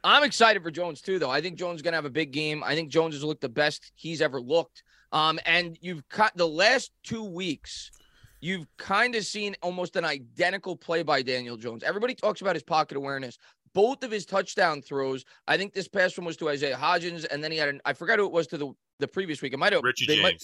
[0.02, 1.30] I'm excited for Jones too, though.
[1.30, 2.64] I think Jones is going to have a big game.
[2.64, 4.82] I think Jones has looked the best he's ever looked.
[5.12, 7.90] Um, and you've cut the last two weeks
[8.40, 11.82] you've kind of seen almost an identical play by Daniel Jones.
[11.82, 13.38] Everybody talks about his pocket awareness.
[13.74, 17.44] Both of his touchdown throws, I think this past one was to Isaiah Hodgins, and
[17.44, 19.52] then he had an I forgot who it was to the, the previous week.
[19.52, 20.22] It might have Richie James.
[20.22, 20.42] Might,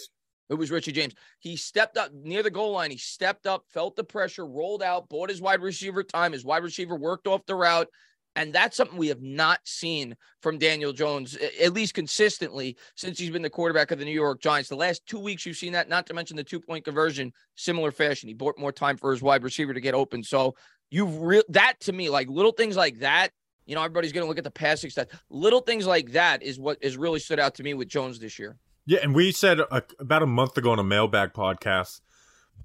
[0.50, 1.14] it was Richie James.
[1.38, 2.90] He stepped up near the goal line.
[2.90, 6.32] He stepped up, felt the pressure, rolled out, bought his wide receiver time.
[6.32, 7.88] His wide receiver worked off the route,
[8.36, 13.30] and that's something we have not seen from Daniel Jones, at least consistently, since he's
[13.30, 14.68] been the quarterback of the New York Giants.
[14.68, 17.90] The last two weeks, you've seen that, not to mention the two point conversion, similar
[17.90, 18.28] fashion.
[18.28, 20.22] He bought more time for his wide receiver to get open.
[20.22, 20.54] So
[20.90, 23.30] you've real that to me, like little things like that.
[23.66, 25.10] You know, everybody's going to look at the passing stats.
[25.30, 28.38] Little things like that is what has really stood out to me with Jones this
[28.38, 28.56] year.
[28.86, 32.00] Yeah, and we said a, about a month ago on a mailbag podcast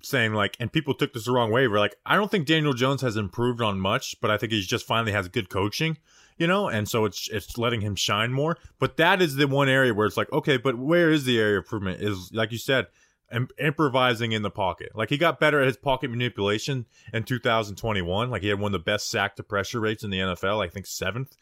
[0.02, 1.68] saying like, and people took this the wrong way.
[1.68, 4.68] We're like, I don't think Daniel Jones has improved on much, but I think he's
[4.68, 5.98] just finally has good coaching,
[6.38, 8.58] you know, and so it's it's letting him shine more.
[8.80, 11.58] But that is the one area where it's like, okay, but where is the area
[11.58, 12.02] of improvement?
[12.02, 12.88] Is like you said,
[13.32, 14.92] Im- improvising in the pocket.
[14.96, 18.30] Like he got better at his pocket manipulation in 2021.
[18.30, 20.64] Like he had one of the best sack to pressure rates in the NFL.
[20.64, 21.36] I think seventh.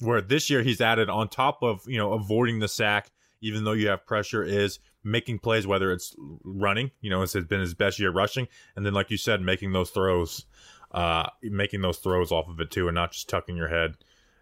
[0.00, 3.72] Where this year he's added on top of you know avoiding the sack, even though
[3.72, 7.98] you have pressure, is making plays, whether it's running, you know, it's been his best
[7.98, 10.46] year rushing, and then like you said, making those throws,
[10.92, 13.96] uh, making those throws off of it too, and not just tucking your head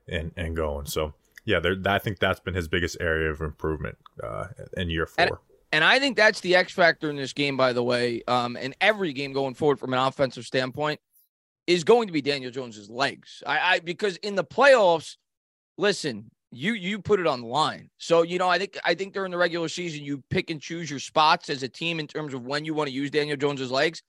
[0.09, 0.87] and and going.
[0.87, 5.07] So yeah, there, I think that's been his biggest area of improvement uh, in year
[5.07, 5.25] four.
[5.25, 5.31] And,
[5.73, 8.75] and I think that's the X factor in this game, by the way, um, and
[8.81, 11.01] every game going forward from an offensive standpoint
[11.67, 13.43] is going to be Daniel Jones's legs.
[13.47, 15.17] I, I because in the playoffs,
[15.79, 17.91] listen, you you put it on the line.
[17.99, 20.91] So you know, I think I think during the regular season, you pick and choose
[20.91, 23.71] your spots as a team in terms of when you want to use Daniel Jones's
[23.71, 24.03] legs.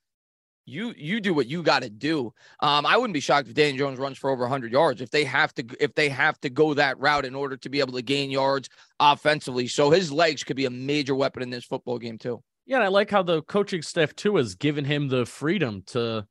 [0.65, 2.34] You you do what you got to do.
[2.60, 5.23] Um, I wouldn't be shocked if Daniel Jones runs for over 100 yards if they
[5.23, 8.01] have to if they have to go that route in order to be able to
[8.01, 9.67] gain yards offensively.
[9.67, 12.43] So his legs could be a major weapon in this football game too.
[12.65, 16.27] Yeah, and I like how the coaching staff too has given him the freedom to,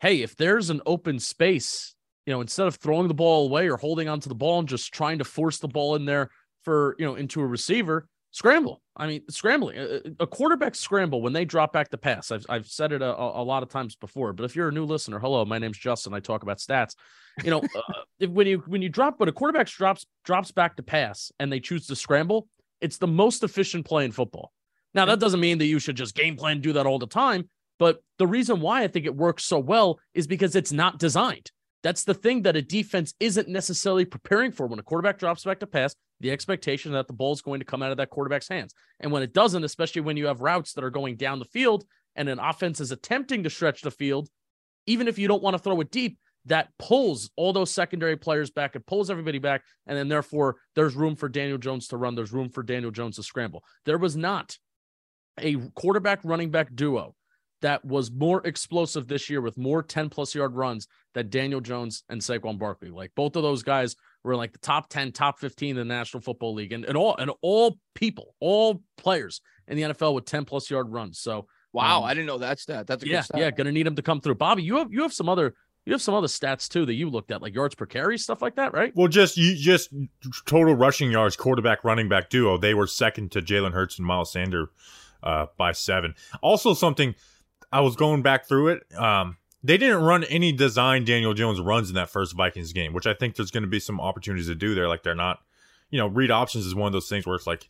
[0.00, 1.93] hey, if there's an open space
[2.26, 4.92] you know, instead of throwing the ball away or holding onto the ball and just
[4.92, 6.30] trying to force the ball in there
[6.62, 8.82] for, you know, into a receiver, scramble.
[8.96, 9.76] I mean, scrambling,
[10.18, 12.30] a, quarterback scramble when they drop back to pass.
[12.30, 14.84] I've, I've said it a, a, lot of times before, but if you're a new
[14.84, 16.14] listener, hello, my name's Justin.
[16.14, 16.94] I talk about stats.
[17.42, 17.80] You know, uh,
[18.18, 21.50] if, when you when you drop, but a quarterback drops drops back to pass and
[21.52, 22.48] they choose to scramble,
[22.80, 24.52] it's the most efficient play in football.
[24.94, 27.48] Now that doesn't mean that you should just game plan do that all the time,
[27.78, 31.50] but the reason why I think it works so well is because it's not designed.
[31.84, 34.66] That's the thing that a defense isn't necessarily preparing for.
[34.66, 37.66] When a quarterback drops back to pass, the expectation that the ball is going to
[37.66, 38.74] come out of that quarterback's hands.
[39.00, 41.84] And when it doesn't, especially when you have routes that are going down the field
[42.16, 44.30] and an offense is attempting to stretch the field,
[44.86, 48.50] even if you don't want to throw it deep, that pulls all those secondary players
[48.50, 48.74] back.
[48.74, 49.62] It pulls everybody back.
[49.86, 52.14] And then therefore, there's room for Daniel Jones to run.
[52.14, 53.62] There's room for Daniel Jones to scramble.
[53.84, 54.56] There was not
[55.38, 57.14] a quarterback running back duo
[57.64, 62.04] that was more explosive this year with more 10 plus yard runs than Daniel Jones
[62.08, 62.90] and Saquon Barkley.
[62.90, 66.20] Like both of those guys were like the top 10, top 15 in the National
[66.20, 70.44] Football League, and, and all and all people, all players in the NFL with 10
[70.44, 71.18] plus yard runs.
[71.18, 72.86] So Wow, Um, I didn't know that stat.
[72.86, 73.40] That's a yeah, good stat.
[73.40, 74.36] yeah, gonna need him to come through.
[74.36, 75.54] Bobby, you have you have some other
[75.86, 78.40] you have some other stats too that you looked at, like yards per carry, stuff
[78.40, 78.92] like that, right?
[78.94, 79.90] Well, just you just
[80.46, 82.58] total rushing yards, quarterback running back duo.
[82.58, 84.70] They were second to Jalen Hurts and Miles Sander
[85.24, 86.14] uh, by seven.
[86.42, 87.16] Also, something
[87.74, 88.82] I was going back through it.
[88.96, 93.04] Um, they didn't run any design Daniel Jones runs in that first Vikings game, which
[93.04, 94.86] I think there's going to be some opportunities to do there.
[94.86, 95.40] Like they're not,
[95.90, 97.68] you know, read options is one of those things where it's like,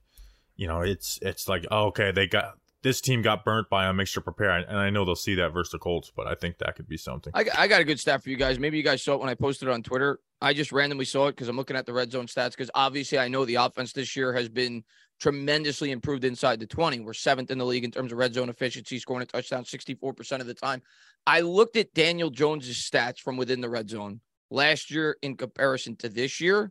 [0.57, 3.95] you know, it's it's like oh, okay, they got this team got burnt by a
[3.95, 6.77] mixture prepare, and I know they'll see that versus the Colts, but I think that
[6.77, 7.33] could be something.
[7.35, 8.59] I, I got a good stat for you guys.
[8.59, 10.21] Maybe you guys saw it when I posted it on Twitter.
[10.43, 12.51] I just randomly saw it because I'm looking at the red zone stats.
[12.51, 14.85] Because obviously, I know the offense this year has been
[15.25, 17.01] tremendously improved inside the 20.
[17.01, 20.41] We're seventh in the league in terms of red zone efficiency, scoring a touchdown 64%
[20.41, 20.83] of the time.
[21.27, 25.97] I looked at Daniel Jones's stats from within the red zone last year in comparison
[25.97, 26.71] to this year.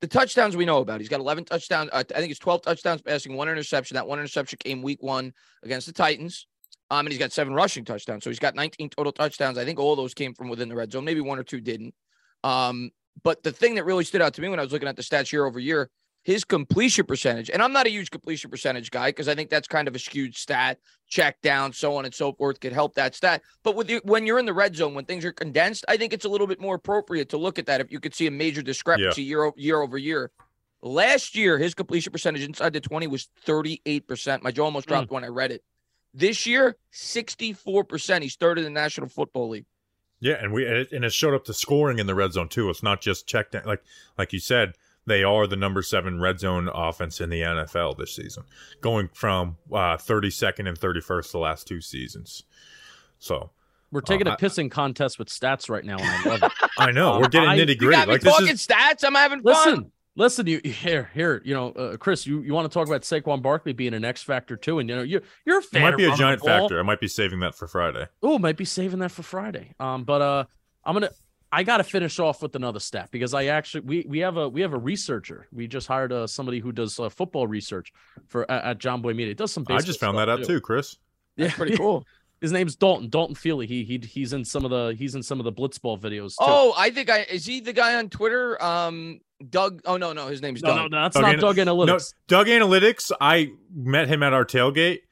[0.00, 0.98] The touchdowns we know about.
[0.98, 1.90] He's got 11 touchdowns.
[1.92, 3.94] Uh, I think it's 12 touchdowns passing, one interception.
[3.94, 6.48] That one interception came week one against the Titans.
[6.90, 8.24] Um, and he's got seven rushing touchdowns.
[8.24, 9.56] So he's got 19 total touchdowns.
[9.56, 11.04] I think all those came from within the red zone.
[11.04, 11.94] Maybe one or two didn't.
[12.42, 12.90] Um,
[13.22, 15.02] but the thing that really stood out to me when I was looking at the
[15.02, 15.88] stats year over year,
[16.24, 19.66] his completion percentage, and I'm not a huge completion percentage guy because I think that's
[19.66, 23.14] kind of a skewed stat, check down, so on and so forth could help that
[23.14, 23.42] stat.
[23.64, 26.12] But with the, when you're in the red zone, when things are condensed, I think
[26.12, 28.30] it's a little bit more appropriate to look at that if you could see a
[28.30, 30.30] major discrepancy year, o- year over year.
[30.80, 34.42] Last year, his completion percentage inside the 20 was 38%.
[34.42, 35.12] My jaw almost dropped mm.
[35.12, 35.62] when I read it.
[36.14, 38.22] This year, 64%.
[38.22, 39.66] He's third in the National Football League.
[40.22, 42.70] Yeah, and we and it showed up to scoring in the red zone too.
[42.70, 43.82] It's not just check down like
[44.16, 44.74] like you said.
[45.06, 48.44] They are the number seven red zone offense in the NFL this season,
[48.80, 52.44] going from uh, 32nd and 31st the last two seasons.
[53.18, 53.50] So
[53.90, 56.52] We're taking a pissing contest with stats right now, and I love it.
[56.78, 58.06] I know we're Um, getting I- nitty gritty.
[58.06, 59.04] Like this talking is stats.
[59.04, 59.52] I'm having fun.
[59.52, 63.02] Listen, listen, you here, here, you know, uh, Chris, you, you want to talk about
[63.02, 65.82] Saquon Barkley being an X factor too, and you know, you're you're a it fan.
[65.82, 66.78] might of be a giant factor.
[66.78, 68.06] I might be saving that for Friday.
[68.22, 69.72] Oh, might be saving that for Friday.
[69.80, 70.44] Um, but uh,
[70.84, 71.10] I'm gonna.
[71.54, 74.48] I got to finish off with another stat because I actually we we have a
[74.48, 75.46] we have a researcher.
[75.52, 77.92] We just hired uh, somebody who does uh, football research
[78.26, 79.32] for at, at John Boy Media.
[79.32, 79.66] It Does some.
[79.68, 80.96] I just found that out too, Chris.
[81.36, 82.06] That's pretty cool.
[82.40, 83.66] His name's Dalton Dalton Feely.
[83.66, 86.30] He he he's in some of the he's in some of the blitzball videos.
[86.30, 86.38] Too.
[86.40, 88.60] Oh, I think I is he the guy on Twitter?
[88.60, 89.82] Um, Doug.
[89.84, 90.76] Oh no, no, his name's no, Doug.
[90.76, 92.14] no, no, that's Doug not Ana- Doug No, Analytics.
[92.26, 93.12] Doug Analytics.
[93.20, 95.02] I met him at our tailgate,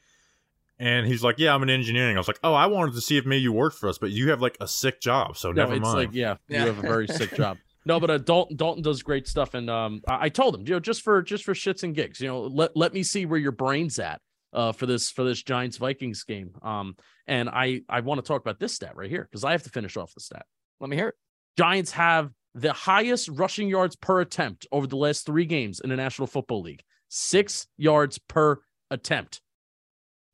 [0.80, 3.16] and he's like, "Yeah, I'm in engineering." I was like, "Oh, I wanted to see
[3.16, 5.62] if maybe you worked for us, but you have like a sick job, so No,
[5.62, 6.60] never it's mind." like yeah, Yeah.
[6.62, 7.58] you have a very sick job.
[7.86, 10.74] No, but uh, Dalton Dalton does great stuff, and um, I, I told him, you
[10.74, 13.38] know, just for just for shits and gigs, you know, let let me see where
[13.38, 14.20] your brain's at,
[14.52, 16.50] uh, for this for this Giants Vikings game.
[16.60, 16.94] Um,
[17.26, 19.70] and I I want to talk about this stat right here because I have to
[19.70, 20.44] finish off the stat.
[20.78, 21.14] Let me hear it.
[21.56, 25.96] Giants have the highest rushing yards per attempt over the last three games in the
[25.96, 28.58] National Football League, six yards per
[28.90, 29.40] attempt.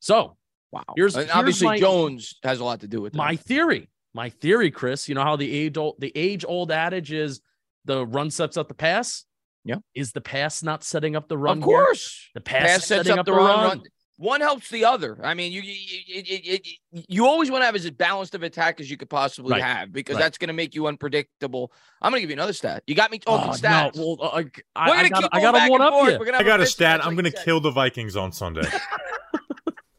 [0.00, 0.36] So
[0.72, 0.82] Wow.
[0.96, 3.18] Here's- here's obviously my- Jones has a lot to do with that.
[3.18, 7.12] my theory, my theory, Chris, you know how the age old the age old adage
[7.12, 7.40] is
[7.84, 9.24] the run sets up the pass.
[9.64, 9.76] Yeah.
[9.94, 11.58] Is the pass not setting up the run?
[11.58, 11.72] of here?
[11.84, 12.28] course.
[12.34, 13.82] The pass, Pass sets setting up the run, run.
[14.18, 15.18] One helps the other.
[15.22, 15.74] I mean, you you,
[16.06, 16.58] you, you,
[16.92, 19.62] you, you always want to have as balanced of attack as you could possibly Right.
[19.62, 20.22] have because Right.
[20.22, 21.70] that's going to make you unpredictable.
[22.00, 22.82] I'm going to give you another stat.
[22.86, 23.94] You got me talking Oh, stats.
[23.96, 24.40] no, well, uh, I,
[24.74, 26.18] I, I gotta, keep I going gotta back one and up forth.
[26.18, 27.00] We're gonna I got a fist stat.
[27.04, 28.62] I'm like going to kill the Vikings on Sunday.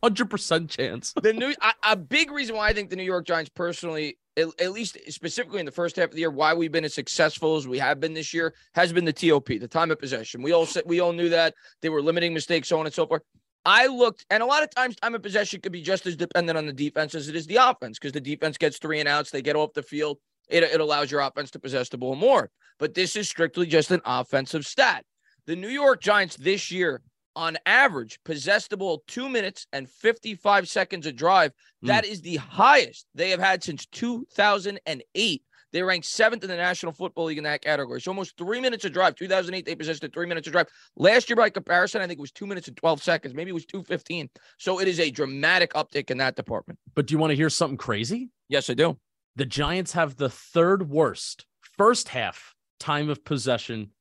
[0.07, 1.13] Hundred percent chance.
[1.21, 4.47] the new a, a big reason why I think the New York Giants personally, at,
[4.57, 7.57] at least specifically in the first half of the year, why we've been as successful
[7.57, 10.41] as we have been this year has been the TOP, the time of possession.
[10.41, 13.05] We all said we all knew that they were limiting mistakes, so on and so
[13.05, 13.21] forth.
[13.65, 16.57] I looked, and a lot of times time of possession could be just as dependent
[16.57, 19.29] on the defense as it is the offense, because the defense gets three and outs,
[19.29, 20.19] they get off the field.
[20.47, 22.49] It, it allows your offense to possess the ball more.
[22.79, 25.03] But this is strictly just an offensive stat.
[25.47, 27.01] The New York Giants this year,
[27.37, 31.53] on average, possessed the ball two minutes and 55 seconds a drive.
[31.81, 31.87] Hmm.
[31.87, 35.43] That is the highest they have had since 2008.
[35.73, 38.01] They ranked seventh in the National Football League in that category.
[38.01, 39.15] So almost three minutes a drive.
[39.15, 40.67] 2008, they possessed it three minutes a drive.
[40.95, 43.35] Last year, by comparison, I think it was two minutes and 12 seconds.
[43.35, 44.29] Maybe it was 215.
[44.57, 46.79] So it is a dramatic uptick in that department.
[46.95, 48.29] But do you want to hear something crazy?
[48.49, 48.97] Yes, I do.
[49.35, 51.45] The Giants have the third worst
[51.77, 53.91] first half time of possession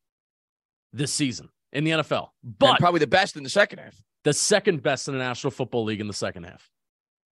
[0.93, 3.95] this season in the NFL, And but probably the best in the second half.
[4.25, 6.71] the second best in the National Football League in the second half.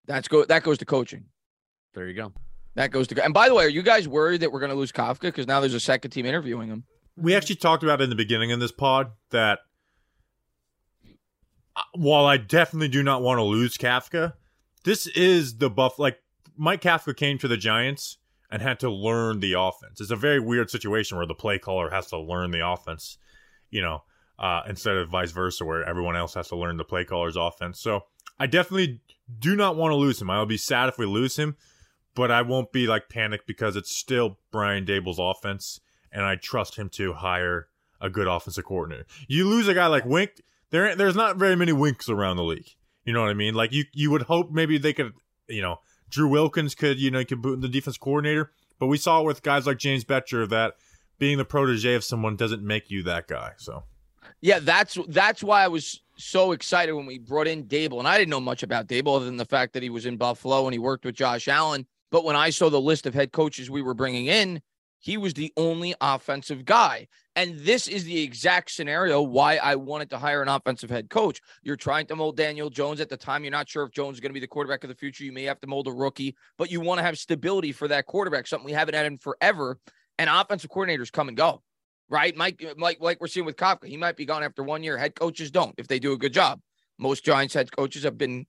[0.05, 0.43] That's go.
[0.45, 1.25] That goes to coaching.
[1.93, 2.33] There you go.
[2.75, 3.23] That goes to.
[3.23, 5.47] And by the way, are you guys worried that we're going to lose Kafka because
[5.47, 6.83] now there's a second team interviewing him?
[7.15, 9.59] we actually talked about in the beginning in this pod that
[11.75, 14.33] uh, while I definitely do not want to lose Kafka,
[14.83, 15.99] this is the buff.
[15.99, 16.17] Like
[16.57, 18.17] Mike Kafka came to the Giants
[18.49, 20.01] and had to learn the offense.
[20.01, 23.17] It's a very weird situation where the play caller has to learn the offense,
[23.69, 24.03] you know,
[24.43, 27.79] uh, instead of vice versa, where everyone else has to learn the play caller's offense.
[27.79, 28.01] So
[28.37, 28.99] I definitely
[29.39, 30.29] do not want to lose him.
[30.29, 31.55] I'll be sad if we lose him,
[32.13, 35.79] but I won't be like panicked because it's still Brian Daboll's offense,
[36.11, 37.69] and I trust him to hire
[38.01, 39.05] a good offensive coordinator.
[39.29, 42.67] You lose a guy like Wink, there there's not very many Winks around the league.
[43.05, 43.53] You know what I mean?
[43.53, 45.13] Like you you would hope maybe they could,
[45.47, 45.77] you know,
[46.09, 49.41] Drew Wilkins could, you know, could boot in the defense coordinator, but we saw with
[49.41, 50.73] guys like James Bettcher that
[51.17, 53.53] being the protege of someone doesn't make you that guy.
[53.55, 53.83] So
[54.41, 58.17] Yeah, that's that's why I was so excited when we brought in Daboll, and I
[58.17, 60.73] didn't know much about Daboll other than the fact that he was in Buffalo and
[60.73, 61.87] he worked with Josh Allen.
[62.11, 64.61] But when I saw the list of head coaches we were bringing in,
[64.99, 67.07] he was the only offensive guy.
[67.35, 71.41] And this is the exact scenario why I wanted to hire an offensive head coach.
[71.63, 73.43] You're trying to mold Daniel Jones at the time.
[73.43, 75.23] You're not sure if Jones is going to be the quarterback of the future.
[75.23, 78.05] You may have to mold a rookie, but you want to have stability for that
[78.05, 79.79] quarterback, something we haven't had in forever.
[80.19, 81.63] And offensive coordinators come and go,
[82.09, 82.35] right?
[82.35, 84.97] Mike, like, like we're seeing with Kafka, he might be gone after one year.
[84.97, 86.59] Head coaches don't if they do a good job.
[86.99, 88.45] Most Giants head coaches have been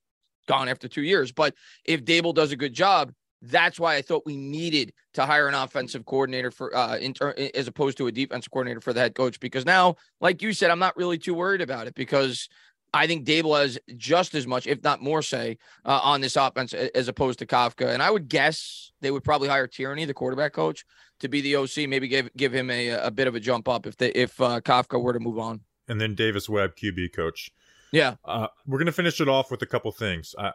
[0.46, 1.32] gone after two years.
[1.32, 3.12] But if Daboll does a good job,
[3.42, 7.68] that's why I thought we needed to hire an offensive coordinator for uh inter- as
[7.68, 10.78] opposed to a defensive coordinator for the head coach because now like you said I'm
[10.78, 12.48] not really too worried about it because
[12.94, 16.72] I think Daboll has just as much if not more say uh, on this offense
[16.72, 20.52] as opposed to Kafka and I would guess they would probably hire Tierney the quarterback
[20.52, 20.84] coach
[21.20, 23.86] to be the OC maybe give give him a a bit of a jump up
[23.86, 27.50] if they if uh, Kafka were to move on and then Davis Webb QB coach.
[27.92, 28.16] Yeah.
[28.24, 30.34] Uh, we're gonna finish it off with a couple things.
[30.36, 30.52] Uh,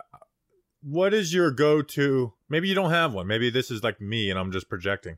[0.81, 2.33] what is your go-to?
[2.47, 3.27] Maybe you don't have one.
[3.27, 5.17] Maybe this is like me, and I'm just projecting.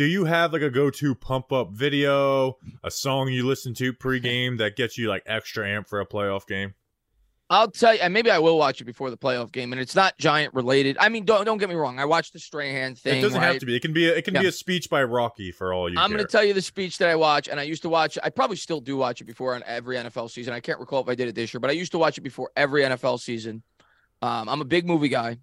[0.00, 4.74] Do you have like a go-to pump-up video, a song you listen to pregame that
[4.74, 6.72] gets you like extra amp for a playoff game?
[7.50, 9.94] I'll tell you, and maybe I will watch it before the playoff game, and it's
[9.94, 10.96] not giant related.
[10.98, 11.98] I mean, don't don't get me wrong.
[11.98, 13.18] I watched the Strahan thing.
[13.18, 13.48] It doesn't right?
[13.48, 13.76] have to be.
[13.76, 14.08] It can be.
[14.08, 14.40] A, it can Yeah.
[14.40, 15.98] be a speech by Rocky for all you.
[15.98, 18.16] I'm going to tell you the speech that I watch, and I used to watch.
[18.22, 20.54] I probably still do watch it before on every NFL season.
[20.54, 22.22] I can't recall if I did it this year, but I used to watch it
[22.22, 23.62] before every NFL season.
[24.22, 25.36] Um, I'm a big movie guy.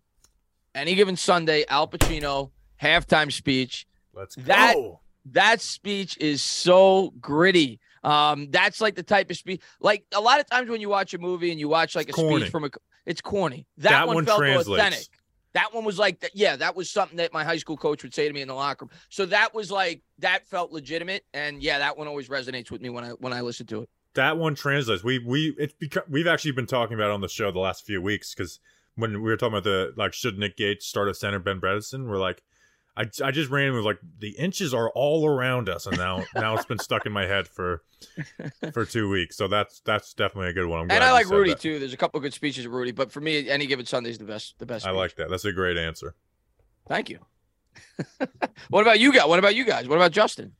[0.73, 2.49] Any given Sunday, Al Pacino
[2.81, 3.85] halftime speech.
[4.17, 4.41] Let's go.
[4.43, 4.75] that-
[5.33, 7.79] That speech is so gritty.
[8.03, 9.61] Um, that's like the type of speech.
[9.81, 12.13] Like a lot of times when you watch a movie and you watch like a
[12.13, 12.39] Corny.
[12.41, 12.69] speech from a,
[13.05, 13.65] it's corny.
[13.79, 14.69] That, That one, one felt translates.
[14.79, 15.07] authentic.
[15.53, 18.27] That one was like, yeah, that was something that my high school coach would say
[18.27, 18.91] to me in the locker room.
[19.09, 22.89] So that was like that felt legitimate, and yeah, that one always resonates with me
[22.89, 23.89] when I when I listen to it.
[24.13, 25.03] that one translates.
[25.03, 27.85] We we it's because we've actually been talking about it on the show the last
[27.85, 28.59] few weeks because
[28.95, 32.07] when we were talking about the like should Nick Gates start a center Ben Bredeson,
[32.07, 32.43] we're like,
[32.97, 36.55] I, I just ran with like the inches are all around us, and now now
[36.55, 37.83] it's been stuck in my head for
[38.73, 39.37] for two weeks.
[39.37, 40.81] So that's that's definitely a good one.
[40.81, 41.59] I'm glad and I like Rudy that.
[41.59, 41.77] too.
[41.77, 44.25] There's a couple good speeches of Rudy, but for me, any given Sunday is the
[44.25, 44.57] best.
[44.57, 44.85] The best.
[44.85, 44.97] I speech.
[44.97, 45.29] like that.
[45.29, 46.15] That's a great answer.
[46.87, 47.19] Thank you.
[48.69, 49.27] what about you guys?
[49.27, 49.87] What about you guys?
[49.87, 50.53] What about Justin?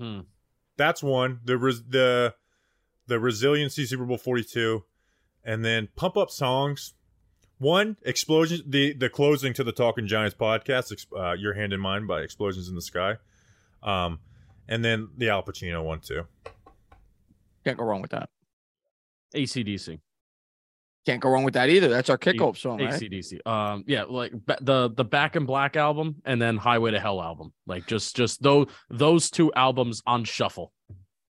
[0.00, 0.20] Hmm.
[0.76, 1.38] That's one.
[1.44, 2.34] The res- the
[3.06, 4.82] the resiliency Super Bowl 42
[5.44, 6.94] and then pump up songs.
[7.60, 11.78] One, explosions the the closing to the Talking Giants podcast, ex- uh, Your Hand in
[11.80, 13.16] Mine by Explosions in the Sky.
[13.82, 14.18] Um
[14.68, 16.26] and then the Al Pacino one too.
[17.64, 18.30] Can't go wrong with that.
[19.34, 20.00] ACDC.
[21.06, 21.88] Can't go wrong with that either.
[21.88, 22.92] That's our kickoff song, right?
[22.92, 23.46] ACDC.
[23.46, 27.22] Um, yeah, like ba- the the Back in Black album and then Highway to Hell
[27.22, 27.52] album.
[27.66, 30.72] Like just just those those two albums on shuffle.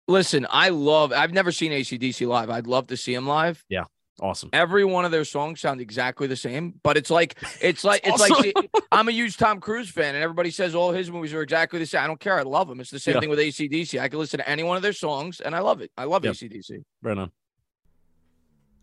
[0.07, 1.13] Listen, I love.
[1.13, 2.51] I've never seen ACDC live.
[2.51, 3.65] I'd love to see them live.
[4.21, 4.49] Awesome.
[4.53, 8.13] Every one of their songs sound exactly the same, but it's like it's like it's
[8.23, 8.37] Awesome.
[8.37, 11.43] like see, I'm a huge Tom Cruise fan, and everybody says all his movies are
[11.43, 12.03] exactly the same.
[12.03, 12.39] I don't care.
[12.39, 12.79] I love them.
[12.79, 13.21] It's the same Yeah.
[13.21, 13.99] thing with ACDC.
[14.01, 15.91] I can listen to any one of their songs, and I love it.
[15.99, 16.35] I love Yep.
[16.35, 16.85] ACDC.
[17.03, 17.33] Right on.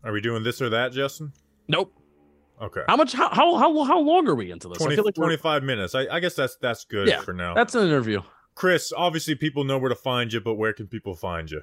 [0.04, 1.32] Are we doing this or that, Justin?
[1.68, 1.92] Nope.
[2.60, 2.82] Okay.
[2.86, 3.12] How much?
[3.14, 4.78] How how how, how long are we into this?
[4.78, 5.94] 20, I feel like 25 minutes.
[5.94, 7.54] I, I guess that's that's good Yeah, for now.
[7.54, 8.20] that's an interview.
[8.54, 11.62] Chris, obviously people know where to find you, but where can people find you?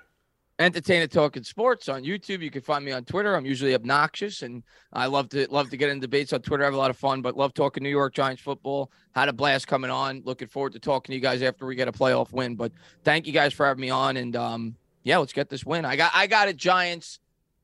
[0.60, 2.42] Entertainer Talking Sports on YouTube.
[2.42, 3.34] You can find me on Twitter.
[3.34, 6.64] I'm usually obnoxious, and I love to love to get in debates on Twitter.
[6.64, 8.92] I have a lot of fun, but love talking New York Giants football.
[9.16, 10.22] Had a blast coming on.
[10.26, 12.56] Looking forward to talking to you guys after we get a playoff win.
[12.56, 12.74] But
[13.06, 15.86] thank you guys for having me on, and um, yeah, let's get this win.
[15.86, 17.20] I got I got it, Giants.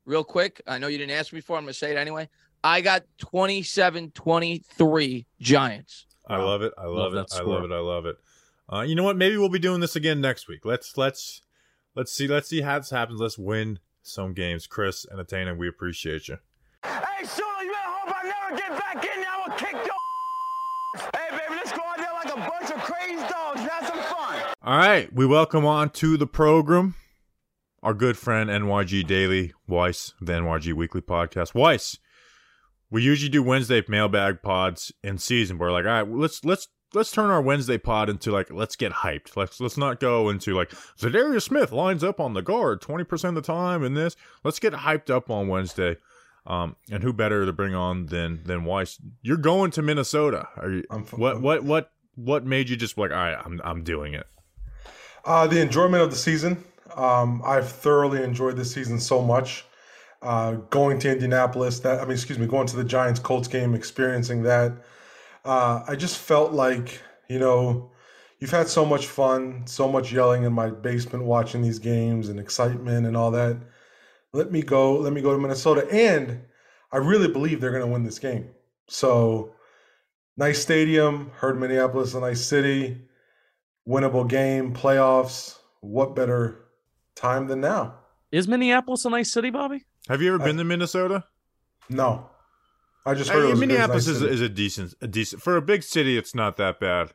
[0.05, 1.57] Real quick, I know you didn't ask me before.
[1.57, 2.29] I'm gonna say it anyway.
[2.63, 6.05] I got 27-23 Giants.
[6.27, 6.73] I love it.
[6.77, 7.31] I love, Love it.
[7.35, 7.71] I love it.
[7.71, 8.15] I love it.
[8.71, 9.17] Uh, you know what?
[9.17, 10.65] Maybe we'll be doing this again next week.
[10.65, 11.43] Let's let's
[11.95, 13.19] let's see let's see how this happens.
[13.19, 14.67] Let's win some games.
[14.67, 16.37] Chris and Atana, we appreciate you.
[16.83, 19.29] Hey, Shula, you better hope I never get back in there.
[19.29, 23.15] I will kick your Hey, baby, let's go out there like a bunch of crazy
[23.15, 24.53] dogs and have some fun.
[24.61, 26.95] All right, we welcome on to the program
[27.85, 31.53] our good friend NYG Daily Weiss, the NYG Weekly Podcast.
[31.53, 31.99] Weiss,
[32.89, 35.59] we usually do Wednesday mailbag pods in season.
[35.59, 38.91] We're like, all right, let's let's let's turn our Wednesday pod into like let's get
[38.91, 39.35] hyped.
[39.35, 40.69] Let's let's not go into like
[40.99, 44.15] Za'Darius Smith lines up on the guard twenty percent of the time in this.
[44.43, 45.97] Let's get hyped up on Wednesday.
[46.47, 48.99] Um, and who better to bring on than than Weiss?
[49.21, 50.47] You're going to Minnesota.
[50.57, 50.83] Are you?
[50.91, 54.27] I'm what what what what made you just like, all right, I'm I'm doing it.
[55.25, 56.63] Uh, the enjoyment of the season.
[56.95, 59.65] Um, I've thoroughly enjoyed this season so much.
[60.21, 63.73] Uh, going to Indianapolis, that I mean, excuse me, going to the Giants Colts game,
[63.75, 64.71] experiencing that.
[65.45, 67.91] Uh, I just felt like you know,
[68.39, 72.39] you've had so much fun, so much yelling in my basement watching these games and
[72.39, 73.57] excitement and all that.
[74.33, 74.97] Let me go.
[74.97, 76.41] Let me go to Minnesota, and
[76.91, 78.49] I really believe they're going to win this game.
[78.87, 79.55] So,
[80.37, 81.31] nice stadium.
[81.35, 83.01] Heard Minneapolis a nice city
[83.87, 85.57] winnable game, playoffs.
[85.81, 86.65] What better
[87.15, 87.99] time than now?
[88.31, 89.85] Is Minneapolis a nice city, Bobby?
[90.09, 91.23] Have you ever I- been to Minnesota?
[91.89, 92.29] No,
[93.05, 95.57] I just I heard it mean, Minneapolis nice is, is a decent, a decent for
[95.57, 96.17] a big city.
[96.17, 97.11] It's not that bad,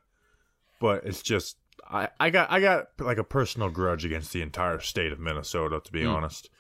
[0.81, 1.57] but it's just
[1.91, 5.81] I, I got I got like a personal grudge against the entire state of Minnesota,
[5.85, 6.11] to be Hmm.
[6.11, 6.51] honest.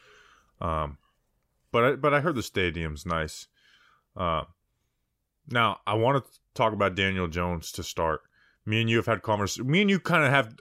[0.60, 0.98] Um,
[1.72, 3.46] but I, but I heard the stadium's nice.
[4.16, 4.42] Uh,
[5.48, 8.22] now I want to talk about Daniel Jones to start.
[8.66, 9.58] Me and you have had convers.
[9.58, 10.54] Me and you kind of have.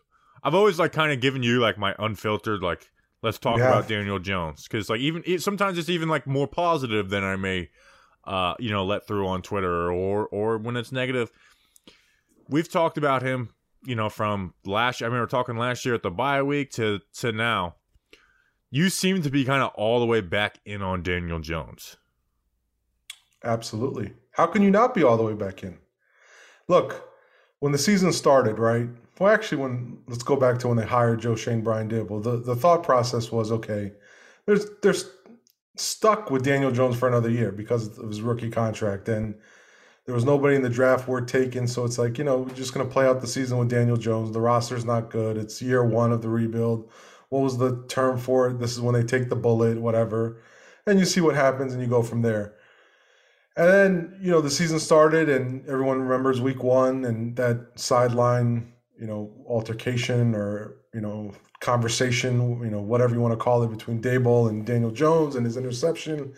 [0.43, 2.89] I've always like kind of given you like my unfiltered like
[3.22, 3.88] let's talk We about.
[3.88, 7.70] Daniel Jones because like even sometimes it's even like more positive than I may
[8.26, 11.32] uh, you know, let through on Twitter or or when it's negative.
[12.47, 13.49] We've talked about him,
[13.86, 15.01] you know, from last.
[15.01, 17.76] I remember talking last year at the bye week to to now.
[18.72, 21.97] You seem to be kind of all the way back in on Daniel Jones.
[23.43, 24.13] Absolutely.
[24.32, 25.78] How can you not be all the way back in?
[26.67, 27.09] Look,
[27.59, 28.88] when the season started, right?
[29.20, 32.24] Well, actually, when let's go back to when they hired Joe Schoen Brian Daboll.
[32.24, 33.91] The the thought process was okay.
[34.45, 35.09] There's there's
[35.80, 39.36] stuck with Daniel Jones for another year because of his rookie contract, and
[40.05, 41.67] there was nobody in the draft worth taking.
[41.67, 44.32] So it's like you know we're just gonna play out the season with Daniel Jones.
[44.32, 45.38] The roster's not good.
[45.38, 46.89] It's year one of the rebuild.
[47.30, 48.59] What was the term for it?
[48.59, 50.41] This is when they take the bullet, whatever,
[50.86, 52.55] and you see what happens, and you go from there.
[53.59, 58.71] And then, you know, the season started and everyone remembers week one and that sideline,
[58.97, 63.70] you know, altercation or, you know, conversation, you know, whatever you want to call it
[63.70, 66.34] between Daboll and Daniel Jones and his interception.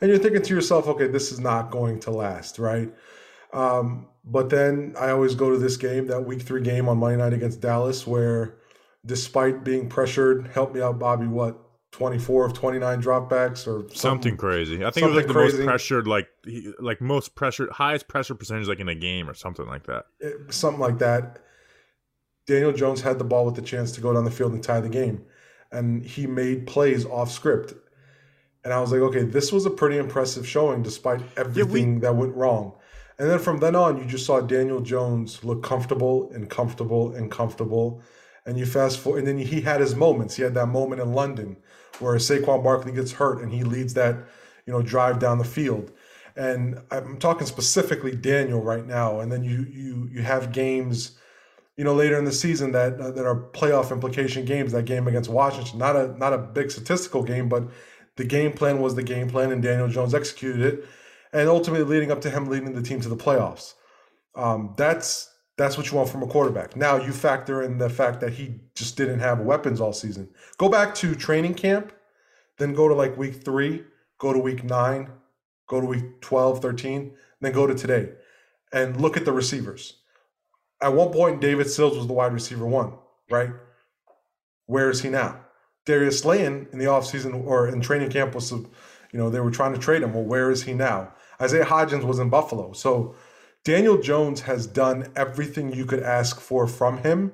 [0.00, 2.92] And you're thinking to yourself, okay, this is not going to last, right?
[3.52, 7.16] Um, but then I always go to this game, that week three game on Monday
[7.18, 8.54] night against Dallas, where
[9.04, 11.58] despite being pressured, help me out, Bobby, what,
[11.92, 14.84] 24 of 29 dropbacks or something, Something crazy.
[14.84, 16.28] I think it was like the something most pressured, like
[16.78, 20.04] like most pressured, highest pressure percentage, like in a game or something like that.
[20.20, 21.40] it- something like that.
[22.50, 24.80] Daniel Jones had the ball with the chance to go down the field and tie
[24.80, 25.24] the game,
[25.70, 27.74] and he made plays off script.
[28.64, 32.34] And I was like, okay, this was a pretty impressive showing despite everything that went
[32.34, 32.72] wrong.
[33.20, 37.30] And then from then on, you just saw Daniel Jones look comfortable and comfortable and
[37.30, 38.02] comfortable.
[38.44, 40.34] And you fast forward, and then he had his moments.
[40.34, 41.56] He had that moment in London
[42.00, 44.16] where Saquon Barkley gets hurt and he leads that,
[44.66, 45.92] you know, drive down the field.
[46.34, 49.20] And I'm talking specifically Daniel right now.
[49.20, 51.12] And then you you you have games,
[51.80, 54.72] you know, later in the season that uh, that are playoff implication games.
[54.72, 57.70] That game against Washington, not a not a big statistical game, but
[58.16, 60.84] the game plan was the game plan, and Daniel Jones executed it,
[61.32, 63.72] and ultimately leading up to him leading the team to the playoffs.
[64.34, 66.76] Um, that's that's what you want from a quarterback.
[66.76, 70.28] Now you factor in the fact that he just didn't have weapons all season.
[70.58, 71.94] Go back to training camp,
[72.58, 73.84] then go to like week three,
[74.18, 75.08] go to week nine,
[75.66, 78.10] go to week 12, 13, then go to today
[78.70, 79.99] and look at the receivers.
[80.82, 82.94] At one point, David Sills was the wide receiver one,
[83.30, 83.50] right?
[84.66, 85.40] Where is he now?
[85.84, 88.68] Darius Slayton in the offseason or in training camp was, you
[89.12, 90.14] know, they were trying to trade him.
[90.14, 91.12] Well, where is he now?
[91.40, 92.72] Isaiah Hodgins was in Buffalo.
[92.72, 93.14] So
[93.64, 97.32] Daniel Jones has done everything you could ask for from him.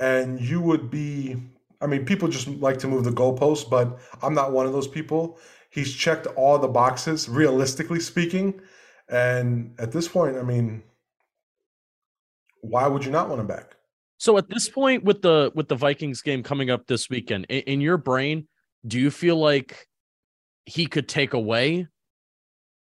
[0.00, 1.36] And you would be,
[1.80, 4.88] I mean, people just like to move the goalposts, but I'm not one of those
[4.88, 5.38] people.
[5.70, 8.60] He's checked all the boxes, realistically speaking.
[9.08, 10.82] And at this point, I mean,
[12.62, 13.76] why would you not want him back?
[14.18, 17.62] So at this point, with the with the Vikings game coming up this weekend, in,
[17.62, 18.48] in your brain,
[18.86, 19.86] do you feel like
[20.64, 21.88] he could take away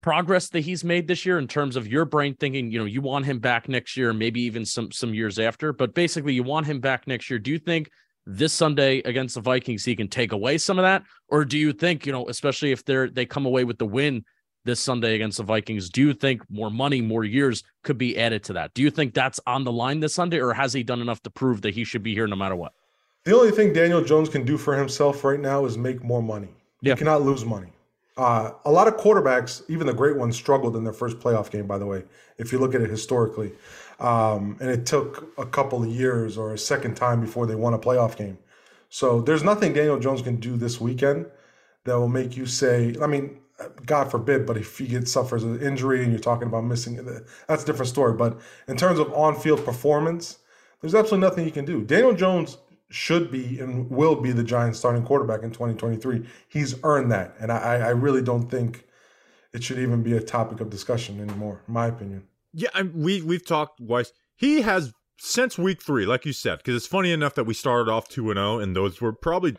[0.02, 3.02] progress that he's made this year in terms of your brain thinking, you know, you
[3.02, 6.66] want him back next year, maybe even some some years after, but basically you want
[6.66, 7.38] him back next year.
[7.38, 7.90] Do you think
[8.26, 11.72] this Sunday against the Vikings he can take away some of that, or do you
[11.72, 14.24] think, you know, especially if they're they come away with the win
[14.64, 18.42] this Sunday against the Vikings, do you think more money, more years could be added
[18.44, 18.74] to that?
[18.74, 21.30] Do you think that's on the line this Sunday, or has he done enough to
[21.30, 22.72] prove that he should be here no matter what?
[23.24, 26.48] The only thing Daniel Jones can do for himself right now is make more money.
[26.80, 26.94] Yeah.
[26.94, 27.68] He cannot lose money.
[28.16, 31.66] Uh, a lot of quarterbacks, even the great ones, struggled in their first playoff game.
[31.66, 32.04] By the way,
[32.38, 33.52] if you look at it historically,
[33.98, 37.74] um, and it took a couple of years or a second time before they won
[37.74, 38.38] a playoff game.
[38.88, 41.26] So there's nothing Daniel Jones can do this weekend
[41.84, 43.38] that will make you say, I mean,
[43.86, 46.96] God forbid, but if he gets suffers an injury and you're talking about missing,
[47.46, 48.14] that's a different story.
[48.14, 48.38] But
[48.68, 50.38] in terms of on-field performance,
[50.80, 51.82] there's absolutely nothing you can do.
[51.82, 52.58] Daniel Jones
[52.90, 56.26] should be and will be the Giants starting quarterback in 2023.
[56.48, 57.34] He's earned that.
[57.38, 58.84] And I, I really don't think
[59.52, 62.24] it should even be a topic of discussion anymore, in my opinion.
[62.52, 64.12] Yeah, I, we we've talked Weiss.
[64.36, 67.90] He has since week three, like you said, because it's funny enough that we started
[67.90, 69.56] off two and zero, and those were probably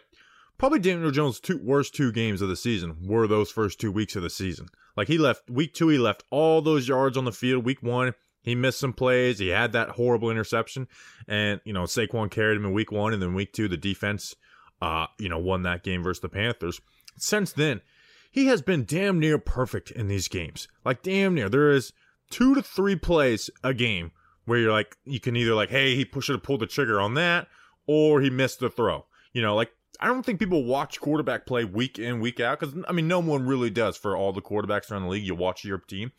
[0.61, 4.15] probably Daniel Jones' two worst two games of the season were those first two weeks
[4.15, 4.67] of the season.
[4.95, 7.65] Like he left week two, he left all those yards on the field.
[7.65, 9.39] Week one, he missed some plays.
[9.39, 10.87] He had that horrible interception,
[11.27, 14.35] and you know Saquon carried him in week one, and then week two, the defense,
[14.83, 16.79] uh, you know, won that game versus the Panthers.
[17.17, 17.81] Since then,
[18.29, 20.67] he has been damn near perfect in these games.
[20.85, 21.49] Like damn near.
[21.49, 21.91] There is
[22.29, 24.11] two to three plays a game
[24.45, 27.15] where you're like, you can either like, hey, he should have pulled the trigger on
[27.15, 27.47] that,
[27.87, 29.07] or he missed the throw.
[29.33, 32.75] You know, like I don't think people watch quarterback play week in, week out because
[32.87, 35.25] I mean, no one really does for all the quarterbacks around the league.
[35.25, 36.11] You watch your team,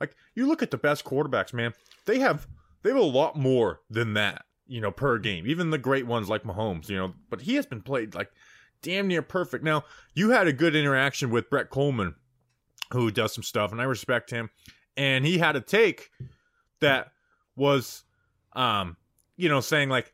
[0.00, 1.72] like you look at the best quarterbacks, man.
[2.06, 2.46] They have
[2.82, 5.46] they have a lot more than that, you know, per game.
[5.46, 7.14] Even the great ones like Mahomes, you know.
[7.30, 8.30] But he has been played like
[8.82, 9.64] damn near perfect.
[9.64, 9.84] Now
[10.14, 12.14] you had a good interaction with Brett Coleman,
[12.92, 14.50] who does some stuff, and I respect him.
[14.96, 16.10] And he had a take
[16.80, 17.10] that
[17.56, 18.04] was,
[18.52, 18.96] um,
[19.36, 20.12] you know, saying like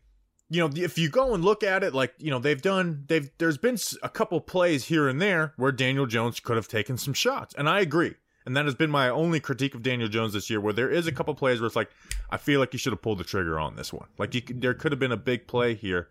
[0.50, 3.30] you know, if you go and look at it, like you know, they've done, they've
[3.38, 7.14] there's been a couple plays here and there where Daniel Jones could have taken some
[7.14, 8.14] shots, and I agree.
[8.46, 11.06] And that has been my only critique of Daniel Jones this year, where there is
[11.06, 11.90] a couple plays where it's like,
[12.30, 14.08] I feel like you should have pulled the trigger on this one.
[14.18, 16.08] Like you, there could have been a big play here.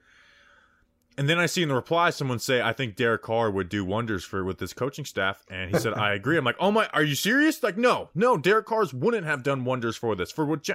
[1.17, 3.83] And then I see in the reply someone say, I think Derek Carr would do
[3.83, 5.43] wonders for with this coaching staff.
[5.49, 6.37] And he said, I agree.
[6.37, 7.61] I'm like, oh my, are you serious?
[7.61, 10.31] Like, no, no, Derek Carr's wouldn't have done wonders for this.
[10.31, 10.69] For what,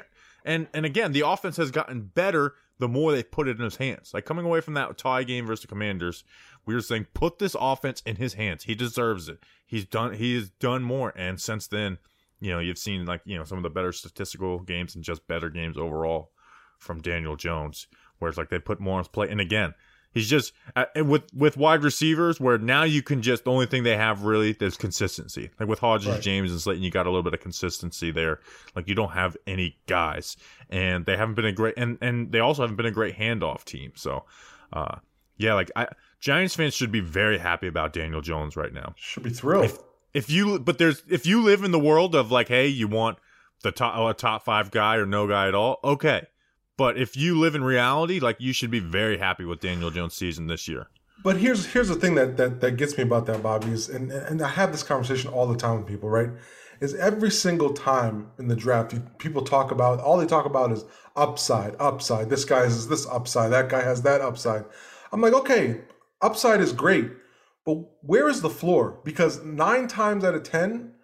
[0.45, 3.77] and and again, the offense has gotten better the more they put it in his
[3.77, 4.13] hands.
[4.13, 6.25] Like coming away from that tie game versus the Commanders,
[6.67, 8.65] we were saying put this offense in his hands.
[8.65, 9.39] He deserves it.
[9.67, 10.15] He's done.
[10.15, 11.99] He has done more, and since then,
[12.41, 15.27] you know, you've seen like you know some of the better statistical games and just
[15.27, 16.33] better games overall
[16.79, 17.87] from Daniel Jones,
[18.19, 19.29] where it's like they put more on his play.
[19.29, 19.75] And again,
[20.15, 23.83] He's just uh, with with wide receivers where now you can just the only thing
[23.83, 25.51] they have really is consistency.
[25.59, 26.23] Like with Hodgins, right.
[26.23, 28.39] James, and Slayton, you got a little bit of consistency there.
[28.77, 30.37] Like you don't have any guys,
[30.71, 33.65] and they haven't been a great and and they also haven't been a great handoff
[33.65, 33.91] team.
[33.97, 34.25] So,
[34.73, 34.99] uh,
[35.37, 35.89] yeah, like I
[36.21, 38.95] Giants fans should be very happy about Daniel Jones right now.
[38.97, 39.65] Should be thrilled.
[39.65, 39.79] If,
[40.15, 43.19] if you but there's if you live in the world of like, hey, you want
[43.63, 46.29] the top a top five guy or no guy at all, okay.
[46.77, 50.15] But if you live in reality, like you should be very happy with Daniel Jones'
[50.15, 50.89] season this year.
[51.23, 54.11] But here's here's the thing that that, that gets me about that, Bobby, is and
[54.11, 56.31] and I have this conversation all the time with people, right?
[56.81, 60.73] Is every single time in the draft, you, people talk about all they talk about
[60.73, 62.29] is upside, upside.
[62.29, 64.65] This guy has this upside, that guy has that upside.
[65.13, 65.83] I'm like, okay,
[66.21, 67.11] upside is great,
[67.65, 68.99] but where is the floor?
[69.05, 70.95] Because nine times out of ten,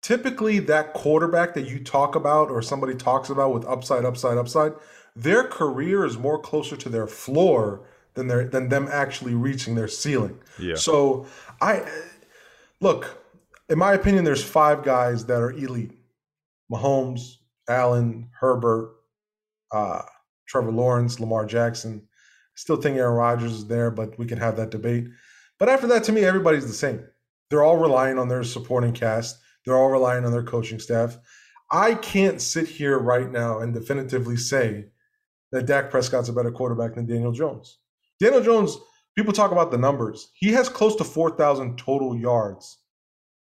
[0.00, 4.72] typically that quarterback that you talk about or somebody talks about with upside, upside, upside,
[5.16, 7.80] their career is more closer to their floor
[8.14, 10.38] than their than them actually reaching their ceiling.
[10.58, 10.74] Yeah.
[10.74, 11.26] So
[11.60, 11.84] I
[12.80, 13.18] look,
[13.68, 15.98] in my opinion, there's five guys that are elite:
[16.70, 17.36] Mahomes,
[17.68, 18.94] Allen, Herbert,
[19.72, 20.02] uh,
[20.46, 22.06] Trevor Lawrence, Lamar Jackson.
[22.54, 25.08] Still think Aaron Rodgers is there, but we can have that debate.
[25.58, 27.04] But after that, to me, everybody's the same.
[27.50, 29.38] They're all relying on their supporting cast.
[29.64, 31.18] They're all relying on their coaching staff.
[31.70, 34.86] I can't sit here right now and definitively say
[35.52, 37.78] that Dak Prescott's a better quarterback than Daniel Jones.
[38.20, 38.78] Daniel Jones,
[39.14, 40.28] people talk about the numbers.
[40.34, 42.78] He has close to 4,000 total yards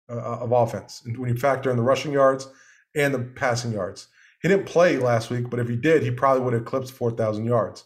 [0.09, 2.49] uh, uh, of offense when you factor in the rushing yards
[2.95, 4.09] and the passing yards.
[4.43, 7.45] He didn't play last week, but if he did, he probably would have eclipsed 4,000
[7.45, 7.85] yards.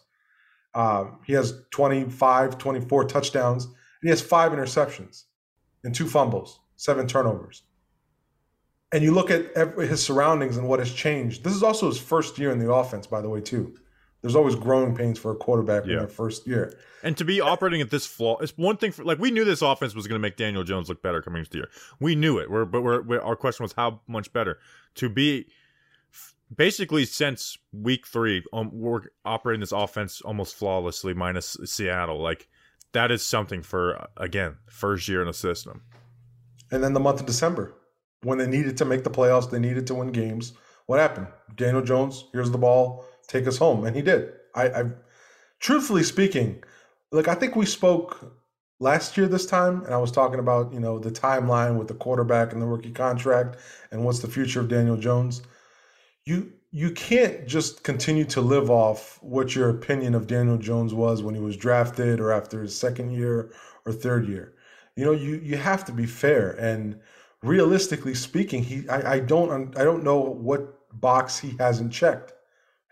[0.75, 5.25] Um, he has 25, 24 touchdowns, and he has five interceptions
[5.83, 7.63] and two fumbles, seven turnovers.
[8.93, 11.43] And you look at every, his surroundings and what has changed.
[11.43, 13.75] This is also his first year in the offense, by the way, too
[14.25, 15.93] there's always growing pains for a quarterback yeah.
[15.93, 16.79] in their first year.
[17.03, 19.61] And to be operating at this flaw, it's one thing for like we knew this
[19.61, 21.68] offense was going to make Daniel Jones look better coming into the year.
[22.01, 22.51] We knew it.
[22.51, 24.59] We're, but we're, we're, our question was how much better
[24.95, 25.49] to be.
[26.57, 32.18] Basically, since week three, um, we're operating this offense almost flawlessly, minus Seattle.
[32.18, 32.49] Like
[32.93, 35.83] that is something for again first year in a system.
[36.70, 37.75] And then the month of December,
[38.22, 40.55] when they needed to make the playoffs, they needed to win games.
[40.87, 41.27] What happened?
[41.57, 44.33] Daniel Jones, here's the ball take us home, and he did.
[44.55, 44.85] I, I
[45.61, 46.62] truthfully speaking,
[47.12, 48.33] like I think we spoke
[48.81, 51.95] last year this time, and I was talking about you know the timeline with the
[51.95, 53.57] quarterback and the rookie contract
[53.91, 55.43] and what's the future of Daniel Jones.
[56.25, 61.22] You you can't just continue to live off what your opinion of Daniel Jones was
[61.22, 63.53] when he was drafted or after his second year
[63.87, 64.55] or third year.
[64.97, 67.01] You know, you you have to be fair and
[67.45, 72.34] realistically speaking, he I, I don't I don't know what box he hasn't checked.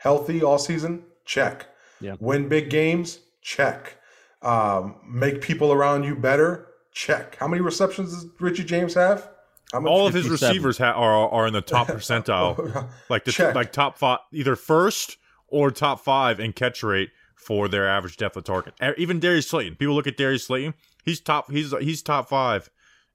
[0.02, 1.66] Healthy all season, check.
[2.00, 2.16] Yeah.
[2.18, 3.96] Win big games, check.
[4.42, 7.36] Um, make people around you better, check.
[7.36, 9.28] How many receptions does Richie James have?
[9.72, 9.84] How?
[9.86, 13.54] All of his receivers ha- are are in the top percentile, like the Check.
[13.54, 18.36] like top five, either first or top five in catch rate for their average depth
[18.36, 18.74] of target.
[18.98, 19.76] Even Darius Slayton.
[19.76, 20.74] People look at Darius Slayton.
[21.04, 21.50] He's top.
[21.50, 22.68] He's he's top five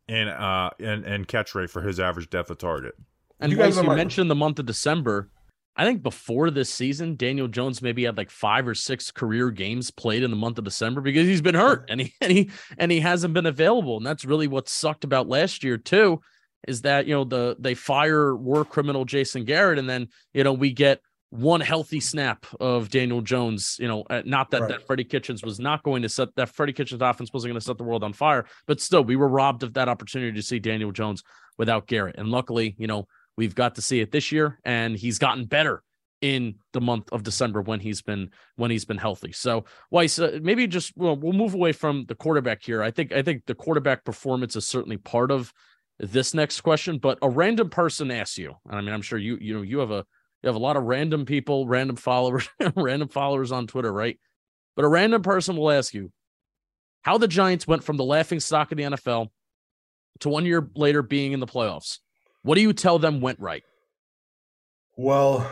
[0.08, 2.96] in uh in, in catch rate for his average depth of target.
[3.40, 5.30] And You you, guys you my- mentioned the month of December.
[5.78, 9.92] I think before this season, Daniel Jones maybe had like five or six career games
[9.92, 12.92] played in the month of December because he's been hurt and he and he and
[12.92, 13.98] he hasn't been available.
[13.98, 16.20] And that's really what sucked about last year too,
[16.68, 20.54] is that you know the they fire war criminal Jason Garrett and then you know
[20.54, 21.00] we get
[21.30, 23.78] one healthy snap of Daniel Jones.
[23.80, 24.70] You know, not that Right.
[24.70, 27.66] that Freddie Kitchens was not going to set that Freddie Kitchens offense wasn't going to
[27.66, 30.58] set the world on fire, but still we were robbed of that opportunity to see
[30.58, 31.24] Daniel Jones
[31.58, 32.16] without Garrett.
[32.18, 33.08] And luckily, you know,
[33.38, 35.84] we've got to see it this year, and he's gotten better
[36.22, 39.32] in the month of December when he's been when he's been healthy.
[39.32, 42.82] So Weiss, uh, maybe just well, we'll move away from the quarterback here.
[42.82, 45.54] I think I think the quarterback performance is certainly part of
[46.00, 49.38] this next question, but a random person asks you, and I mean, I'm sure you
[49.40, 50.06] you know you have a
[50.44, 54.20] you have a lot of random people, random followers, random followers on Twitter, right?
[54.76, 56.12] But a random person will ask you
[57.02, 59.30] how the Giants went from the laughing stock of the NFL
[60.20, 62.00] to one year later being in the playoffs.
[62.44, 63.64] What do you tell them went right?
[64.96, 65.50] Well,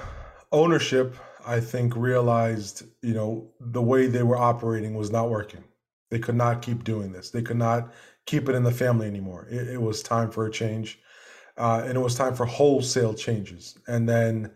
[0.52, 1.16] ownership,
[1.46, 5.64] I think, realized, you know, the way they were operating was not working.
[6.10, 7.30] They could not keep doing this.
[7.30, 7.92] They could not
[8.26, 9.48] keep it in the family anymore.
[9.50, 11.00] It, it was time for a change.
[11.58, 13.78] Uh, and it was time for wholesale changes.
[13.88, 14.52] And then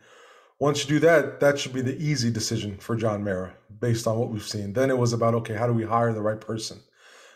[0.60, 4.18] once you do that, that should be the easy decision for John Mara based on
[4.18, 4.74] what we've seen.
[4.74, 6.80] Then it was about, okay, how do we hire the right person?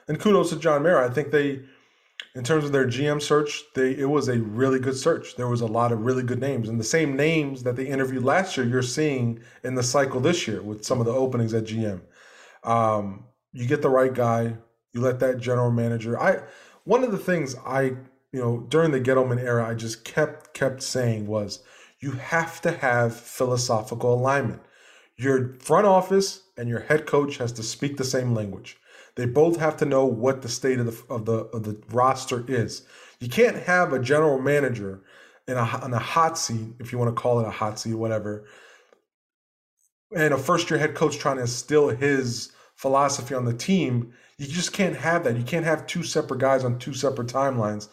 [0.08, 1.10] And kudos to John Mara.
[1.10, 1.62] I think they,
[2.36, 5.36] in terms of their GM search, they it was a really good search.
[5.36, 8.24] There was a lot of really good names, and the same names that they interviewed
[8.24, 11.66] last year, you're seeing in the cycle this year with some of the openings at
[11.66, 12.02] GM.
[12.64, 14.56] Um, you get the right guy,
[14.94, 16.20] you let that general manager.
[16.20, 16.44] I
[16.86, 17.82] one of the things I
[18.32, 21.64] you know during the Gettleman era, I just kept kept saying was
[22.00, 24.62] you have to have philosophical alignment.
[25.16, 28.78] Your front office and your head coach has to speak the same language.
[29.16, 32.44] They both have to know what the state of the of the of the roster
[32.48, 32.84] is.
[33.20, 35.02] You can't have a general manager
[35.48, 37.94] in a on a hot seat, if you want to call it a hot seat,
[37.94, 38.46] whatever,
[40.16, 44.14] and a first year head coach trying to instill his philosophy on the team.
[44.38, 45.38] You just can't have that.
[45.38, 47.88] You can't have two separate guys on two separate timelines.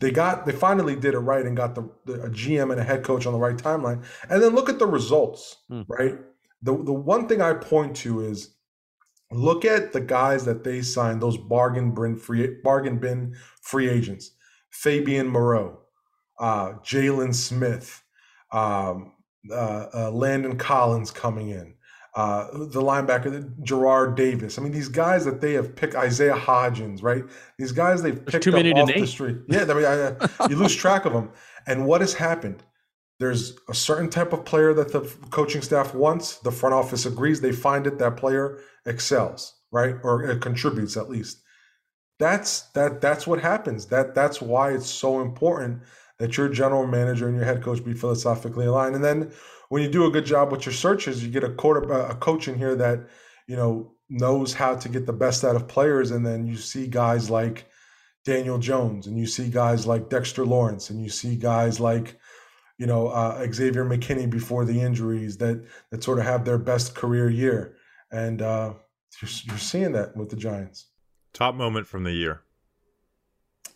[0.00, 2.84] They got they finally did it right and got the, the a GM and a
[2.84, 4.04] head coach on the right timeline.
[4.28, 5.82] And then look at the results, Hmm.
[5.88, 6.18] right?
[6.62, 8.55] The the one thing I point to is
[9.32, 14.32] look at the guys that they signed, those bargain bin free bargain bin free agents.
[14.70, 15.78] Fabian Moreau,
[16.38, 18.02] uh, Jaylon Smith,
[18.52, 19.12] um,
[19.50, 21.74] uh, uh, Landon Collins coming in,
[22.14, 24.58] uh, the linebacker Jarrad Davis.
[24.58, 27.24] I mean, these guys that they have picked, Isaiah Hodgins, right?
[27.58, 29.36] These guys they've picked too up off the street.
[29.48, 31.30] Yeah, I mean, I- you lose track of them.
[31.66, 32.62] And what has happened?
[33.18, 35.00] There's a certain type of player that the
[35.30, 36.36] coaching staff wants.
[36.38, 37.40] The front office agrees.
[37.40, 37.98] They find it.
[37.98, 41.42] That player excels, right, or it contributes at least.
[42.18, 43.00] That's that.
[43.00, 43.86] That's what happens.
[43.86, 45.82] That that's why it's so important
[46.18, 48.94] that your general manager and your head coach be philosophically aligned.
[48.94, 49.32] And then
[49.68, 52.14] when you do a good job with your searches, you get a quarter uh, a
[52.14, 53.08] coach in here that
[53.46, 56.10] you know knows how to get the best out of players.
[56.10, 57.66] And then you see guys like
[58.24, 62.18] Daniel Jones, and you see guys like Dexter Lawrence, and you see guys like
[62.78, 66.94] you know uh, Xavier McKinney before the injuries that that sort of have their best
[66.94, 67.76] career year,
[68.10, 68.74] and uh,
[69.22, 70.86] you're, you're seeing that with the Giants.
[71.32, 72.42] Top moment from the year.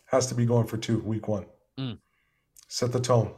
[0.05, 1.45] Has to be going for two week one.
[1.79, 1.97] Mm.
[2.67, 3.33] Set the tone.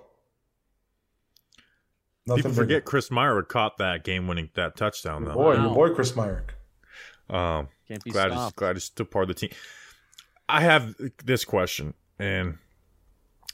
[2.26, 2.61] Nothing People bigger.
[2.64, 5.34] forget Chris Myarick caught that game winning that touchdown though.
[5.34, 5.66] boy, Wow.
[5.66, 6.51] your boy Chris Myarick.
[7.30, 8.55] Um, Can't be glad he's, stopped.
[8.55, 9.49] glad he's still part of the team.
[10.47, 12.57] I have this question, and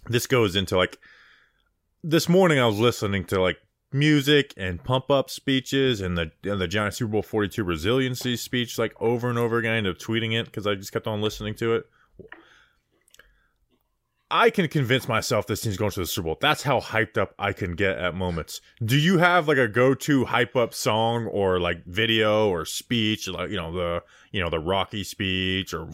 [0.07, 0.97] this goes into like
[2.04, 2.60] this morning.
[2.60, 3.58] I was listening to like
[3.91, 8.36] music and pump up speeches and the and the Giant Super Bowl Forty Two resiliency
[8.36, 9.88] speech like over and over again.
[9.88, 11.86] Up tweeting it because I just kept on listening to it.
[14.32, 16.38] I can convince myself this team's going to the Super Bowl.
[16.39, 18.62] That's how hyped up I can get at moments.
[18.84, 23.50] Do you have like a go-to hype up song or like video or speech, like
[23.50, 25.89] you know the you know the Rocky speech, or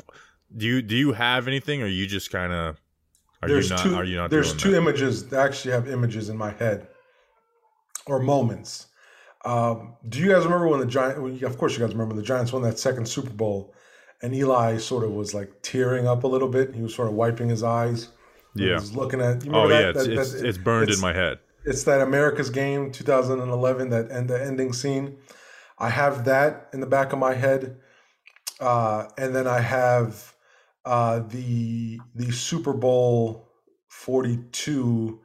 [0.56, 2.78] do you do you have anything, or you just kind of
[3.46, 4.78] are there's not two, are you not there's two that?
[4.78, 6.88] images that actually have images in my head
[8.06, 8.88] or moments.
[9.44, 11.22] Um, do you guys remember when the Giant?
[11.22, 13.74] Well, of course, you guys remember the Giants won that second Super Bowl,
[14.22, 16.74] and Eli sort of was like tearing up a little bit.
[16.74, 18.10] He was sort of wiping his eyes.
[18.56, 18.76] He Yeah.
[18.76, 19.44] was looking at.
[19.46, 21.40] You Oh remember yeah, it's That- it's, that- it's burned it's- in my head.
[21.68, 25.18] It's that America's Game 2011 that and the ending scene.
[25.80, 27.78] I have that in the back of my head,
[28.60, 30.34] uh, and then I have
[30.86, 33.50] uh, the the Super Bowl
[33.88, 35.20] 42.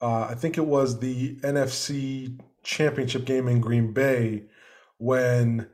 [0.00, 4.44] Uh, I think it was the NFC Championship game in Green Bay
[4.98, 5.68] when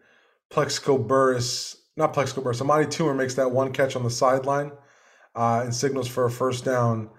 [0.50, 4.72] Plaxico Burress, not Plaxico Burress, Amani Toomer makes that one catch on the sideline
[5.34, 7.10] uh, and signals for a first down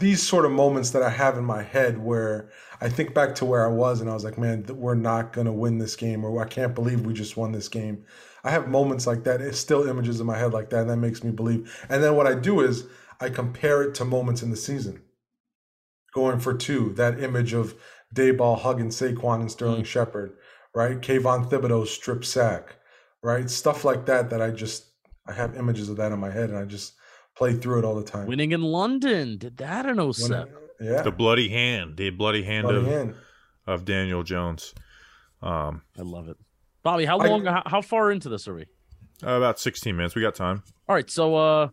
[0.00, 2.50] these sort of moments that I have in my head where
[2.80, 5.46] I think back to where I was and I was like, man, we're not going
[5.46, 8.04] to win this game or I can't believe we just won this game.
[8.44, 9.40] I have moments like that.
[9.40, 10.82] It's still images in my head like that.
[10.82, 11.84] And that makes me believe.
[11.88, 12.86] And then what I do is
[13.20, 15.02] I compare it to moments in the season.
[16.14, 17.74] Going for two, that image of
[18.14, 19.86] Daboll hugging Saquon and Sterling mm.
[19.86, 20.32] Shepard,
[20.74, 21.00] right?
[21.00, 22.76] Kayvon Thibodeaux's strip sack,
[23.22, 23.50] right?
[23.50, 24.86] Stuff like that that I just,
[25.26, 26.94] I have images of that in my head and I just
[27.36, 28.26] play through it all the time.
[28.26, 30.48] Winning in London did that in When- 07.
[30.80, 31.02] Yeah.
[31.02, 33.14] The bloody hand, the bloody hand Bloody of hand.
[33.66, 34.74] of Daniel Jones.
[35.42, 36.36] Um, I love it.
[36.82, 37.44] Bobby, how I- long?
[37.44, 38.66] how, how far into this are we?
[39.22, 40.14] about 16 minutes.
[40.14, 40.62] We got time.
[40.88, 41.68] All right, so uh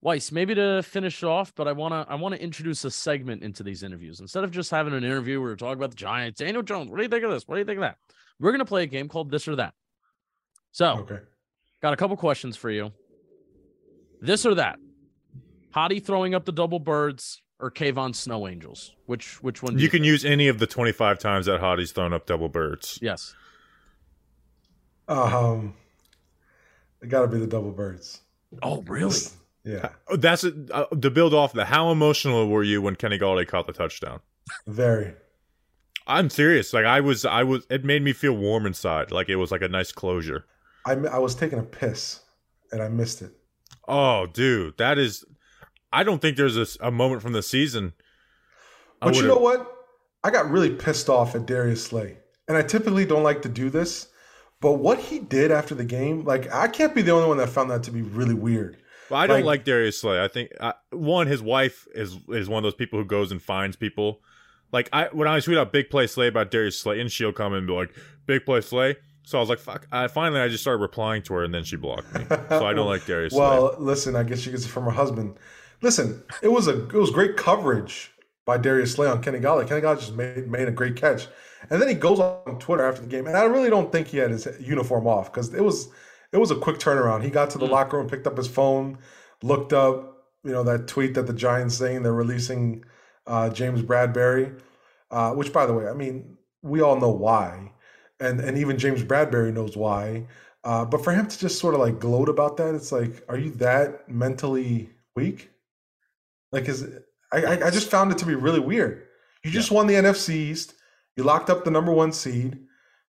[0.00, 3.82] Weiss, maybe to finish off, but I wanna I wanna introduce a segment into these
[3.82, 4.20] interviews.
[4.20, 6.98] Instead of just having an interview where we're talking about the Giants, Daniel Jones, what
[6.98, 7.48] do you think of this?
[7.48, 7.96] What do you think of that?
[8.38, 9.74] We're gonna play a game called this or that.
[10.70, 11.18] So Okay.
[11.82, 12.92] got a couple questions for you.
[14.20, 14.78] This or that.
[15.74, 18.94] Hottie throwing up the double birds or Kayvon Snow Angels?
[19.06, 21.92] Which which one do You you can use any of the 25 times that Hottie's
[21.92, 22.98] thrown up double birds.
[23.02, 23.34] Yes.
[25.08, 25.74] Um,
[27.00, 28.20] it got to be the double birds.
[28.62, 29.16] Oh, really?
[29.64, 31.66] Yeah, Oh, That's uh, to build off that.
[31.66, 34.20] How emotional were you when Kenny Golladay caught the touchdown?
[34.66, 35.14] very.
[36.06, 36.72] I'm serious.
[36.72, 37.66] Like I was, I was.
[37.68, 39.10] It made me feel warm inside.
[39.12, 40.46] Like it was like a nice closure.
[40.86, 42.20] I I was taking a piss
[42.72, 43.32] and I missed it.
[43.86, 45.22] Oh, dude, that is.
[45.92, 47.92] I don't think there's a moment from the season.
[49.00, 49.70] But you know what?
[50.24, 52.18] I got really pissed off at Darius Slay,
[52.48, 54.08] and I typically don't like to do this,
[54.60, 57.48] but what he did after the game, like I can't be the only one that
[57.48, 58.76] found that to be really weird.
[59.08, 60.22] Well, I don't Like- like Darius Slay.
[60.22, 63.40] I think uh, one, his wife is is one of those people who goes and
[63.40, 64.20] finds people.
[64.72, 67.54] Like I when I tweet out big play Slay about Darius Slay, and she'll come
[67.54, 67.94] and be like
[68.26, 68.96] big play Slay.
[69.22, 69.86] So I was like, fuck.
[69.92, 72.24] I finally I just started replying to her, and then she blocked me.
[72.48, 73.40] So I don't like Darius Slay.
[73.40, 75.38] Well, listen, I guess she gets it from her husband.
[75.80, 78.12] Listen, it was a it was great coverage
[78.44, 79.68] by Darius Slay on Kenny Golladay.
[79.68, 81.28] Kenny Golladay just made made a great catch,
[81.70, 84.18] and then he goes on Twitter after the game, and I really don't think he
[84.18, 85.88] had his uniform off because it was
[86.32, 87.22] it was a quick turnaround.
[87.22, 88.98] He got to the locker room, picked up his phone,
[89.42, 92.84] looked up, you know, that tweet that the Giants saying they're releasing
[93.26, 94.60] uh, James Bradberry,
[95.10, 97.70] uh, which by the way, I mean we all know why,
[98.18, 100.26] and and even James Bradberry knows why.
[100.64, 103.38] Uh, but for him to just sort of like gloat about that, it's like, are
[103.38, 105.50] you that mentally weak?
[106.52, 106.86] Like, is
[107.32, 109.04] I, I just found it to be really weird.
[109.44, 110.74] You just won the NFC East.
[111.16, 112.58] You locked up the number one seed.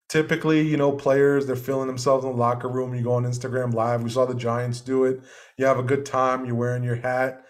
[0.10, 2.96] Typically, you know, players they're feeling themselves in the locker room.
[2.96, 4.02] You go on Instagram Live.
[4.02, 5.22] We saw the Giants do it.
[5.58, 6.46] You have a good time.
[6.46, 7.46] You're wearing your hat.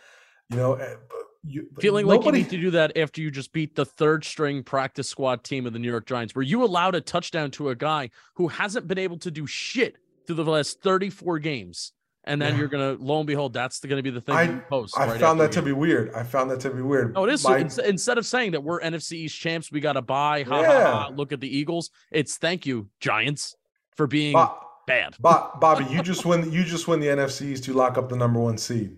[0.50, 0.96] You know, eh,
[1.44, 4.62] you, Feeling like you need to do that after you just beat the third string
[4.62, 6.36] practice squad team of the New York Giants.
[6.36, 9.96] Were you allowed a touchdown to a guy who hasn't been able to do shit
[10.28, 11.94] through the last 34 games?
[12.30, 12.60] And then Yeah.
[12.60, 14.96] you're gonna lo and behold, that's going to be the thing I- you post.
[14.98, 16.14] I right found that to be weird.
[16.14, 17.16] I found that to be weird.
[17.16, 17.44] No, it is.
[17.44, 20.44] My- ins- instead of saying that we're NFC East champs, we got to buy.
[20.44, 20.92] Ha, ha, Yeah.
[20.92, 21.90] ha, look at the Eagles.
[22.12, 23.56] It's thank you, Giants,
[23.98, 24.56] for being Bo-
[24.86, 25.16] bad.
[25.20, 26.52] Bo- Bobby, you just win.
[26.52, 28.96] You just win the NFC East to lock up the number one seed.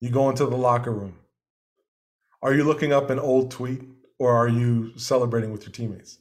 [0.00, 1.16] You go into the locker room.
[2.40, 3.82] Are you looking up an old tweet
[4.18, 6.18] or are you celebrating with your teammates?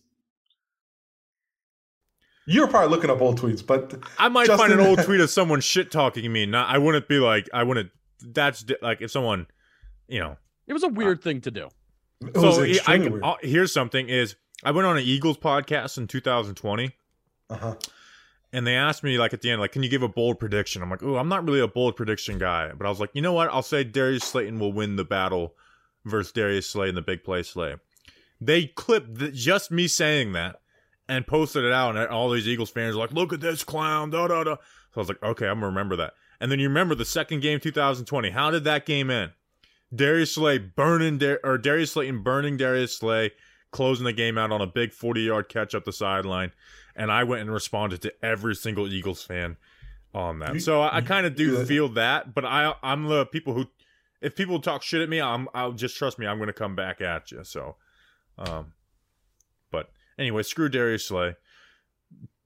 [2.50, 5.60] You're probably looking up old tweets, but I might find an old tweet of someone
[5.60, 6.45] shit talking me.
[6.45, 7.91] Not, I wouldn't be like, I wouldn't.
[8.22, 9.48] That's di- like if someone,
[10.08, 10.38] you know.
[10.66, 11.68] It was a weird thing to do.
[12.22, 13.22] it was so I weird.
[13.24, 16.91] uh, here's something: is I went on an Eagles podcast in 2020,
[17.50, 17.76] Uh-huh.
[18.54, 20.82] and they asked me like at the end, like, can you give a bold prediction?
[20.82, 23.22] I'm like, oh, I'm not really a bold prediction guy, but I was like, you
[23.22, 23.50] know what?
[23.52, 25.54] I'll say Darius Slayton will win the battle
[26.06, 27.76] versus Darius Slay in the big play Slay.
[28.39, 30.62] They clipped th- just me saying that
[31.10, 34.10] and posted it out, and all these Eagles fans are like, look at this clown,
[34.10, 34.55] da da da.
[34.55, 34.62] So
[34.95, 36.14] I was like, okay, I'm gonna remember that.
[36.39, 38.30] And then you remember the second game, 2020.
[38.30, 39.32] How did that game end?
[39.93, 43.32] Darius Slay burning Dar- or Darius Slayton burning Darius Slay,
[43.72, 46.51] closing the game out on a big 40 yard catch up the sideline.
[46.95, 49.58] And I went and responded to every single Eagles fan
[50.14, 50.62] on that.
[50.62, 53.66] So I, I kind of do feel that, but I I'm the people who
[54.20, 57.01] if people talk shit at me, I'm I'll just trust me, I'm gonna come back
[57.01, 57.43] at you.
[57.43, 57.76] So
[58.38, 58.74] um
[59.72, 61.36] but anyway, screw Darius Slay.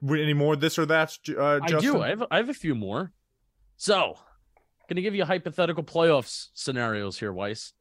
[0.08, 2.02] Any more this or that, uh, I do.
[2.02, 3.12] I have I have a few more.
[3.76, 4.16] So,
[4.88, 7.72] going to give you hypothetical playoffs scenarios here, Weiss.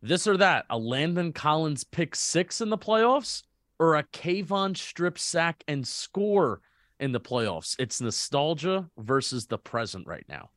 [0.00, 3.42] This or that, a Landon Collins pick six in the playoffs,
[3.78, 6.60] or a Kayvon strip sack and score
[7.00, 7.74] in the playoffs.
[7.78, 10.50] It's nostalgia versus the present right now.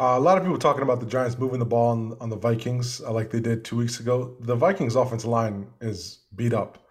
[0.00, 2.36] Uh, a lot of people talking about the Giants moving the ball on, on the
[2.36, 4.36] Vikings uh, like they did two weeks ago.
[4.40, 6.83] The Vikings' offensive line is beat up.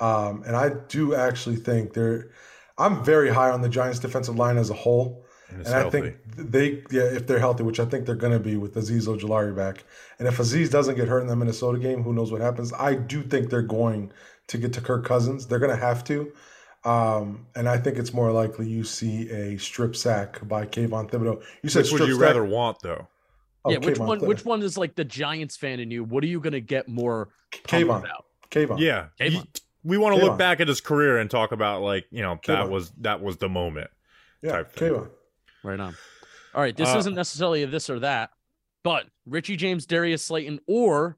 [0.00, 2.30] Um, and I do actually think they're.
[2.78, 5.24] I'm very high on the Giants' defensive line as a whole.
[5.50, 6.00] And and I healthy.
[6.00, 9.06] think they, yeah, if they're healthy, which I think they're going to be with Azeez
[9.06, 9.84] Ojulari back.
[10.18, 12.72] And if Azeez doesn't get hurt in the Minnesota game, who knows what happens?
[12.72, 14.12] I do think they're going
[14.46, 15.46] to get to Kirk Cousins.
[15.46, 16.32] They're going to have to.
[16.84, 21.42] Um, and I think it's more likely you see a strip sack by Kayvon Thibodeaux.
[21.62, 22.22] You said Which would you sack.
[22.22, 23.06] rather want though?
[23.64, 24.20] Oh, yeah, which Kayvon one?
[24.20, 24.26] Thibodeaux.
[24.28, 26.04] Which one is like the Giants fan in you?
[26.04, 27.28] What are you going to get more
[27.64, 27.98] pumped Kayvon.
[27.98, 28.24] about?
[28.50, 28.78] Kayvon.
[28.78, 29.46] Yeah, Kayvon.
[29.82, 32.38] You- we want to look back at his career and talk about like you know
[32.46, 33.90] that was that was the moment.
[34.42, 34.74] Yeah, type.
[34.76, 35.10] Kayvon.
[35.62, 35.94] Right on.
[36.54, 38.30] All right, this Uh, isn't necessarily a this or that,
[38.82, 41.16] but Richie James, Darius Slayton, or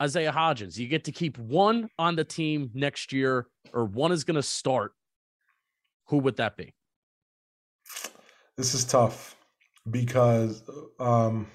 [0.00, 0.76] Isaiah Hodgins.
[0.78, 4.42] You get to keep one on the team next year, or one is going to
[4.42, 4.92] start.
[6.06, 6.74] Who would that be?
[8.56, 9.36] This is tough
[9.90, 10.62] because
[11.00, 11.46] um,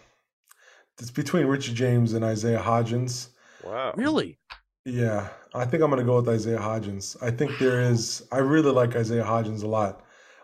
[1.00, 3.30] it's between Richie James and Isaiah Hodgins.
[3.64, 3.94] Wow.
[3.96, 4.40] Really?
[4.88, 7.22] Yeah, I think I'm going to go with Isaiah Hodgins.
[7.22, 10.02] I think there is, I really like Isaiah Hodgins a lot.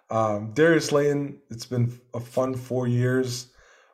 [0.10, 3.54] Um, Darius Slayton, it's been a fun four years,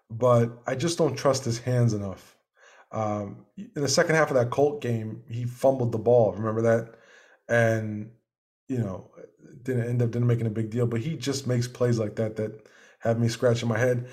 [0.10, 2.36] but I just don't trust his hands enough.
[2.92, 6.34] Um, in the second half of that Colt game, he fumbled the ball.
[6.34, 6.96] Remember that?
[7.48, 8.10] And,
[8.68, 9.12] you know,
[9.62, 12.38] didn't end up didn't making a big deal, but he just makes plays like that
[12.38, 12.68] that
[13.02, 14.08] have me scratching my head.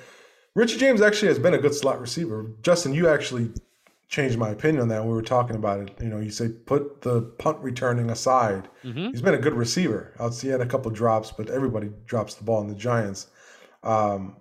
[0.54, 2.50] Richie James actually has been a good slot receiver.
[2.60, 3.52] Justin, you actually
[4.08, 5.90] changed my opinion on that we were talking about it.
[6.00, 8.68] You know, you say put the punt returning aside.
[8.84, 9.08] Mm-hmm.
[9.08, 10.14] He's been a good receiver.
[10.18, 13.28] I'll see he had a couple drops, but everybody drops the ball in the Giants.
[13.82, 14.36] Um,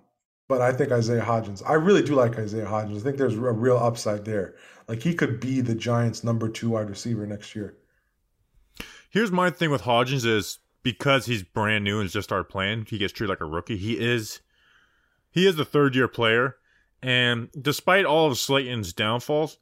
[0.48, 1.62] but I think Isaiah Hodgins.
[1.66, 2.98] I really do like Isaiah Hodgins.
[2.98, 4.54] I think there's a real upside there.
[4.88, 7.76] Like he could be the Giants' number two wide receiver next year.
[9.10, 12.98] Here's my thing with Hodgins is because he's brand new and just started playing, he
[12.98, 13.76] gets treated like a rookie.
[13.76, 14.40] He is
[15.30, 16.56] he is the third year player,
[17.02, 19.58] and despite all of Slayton's downfalls,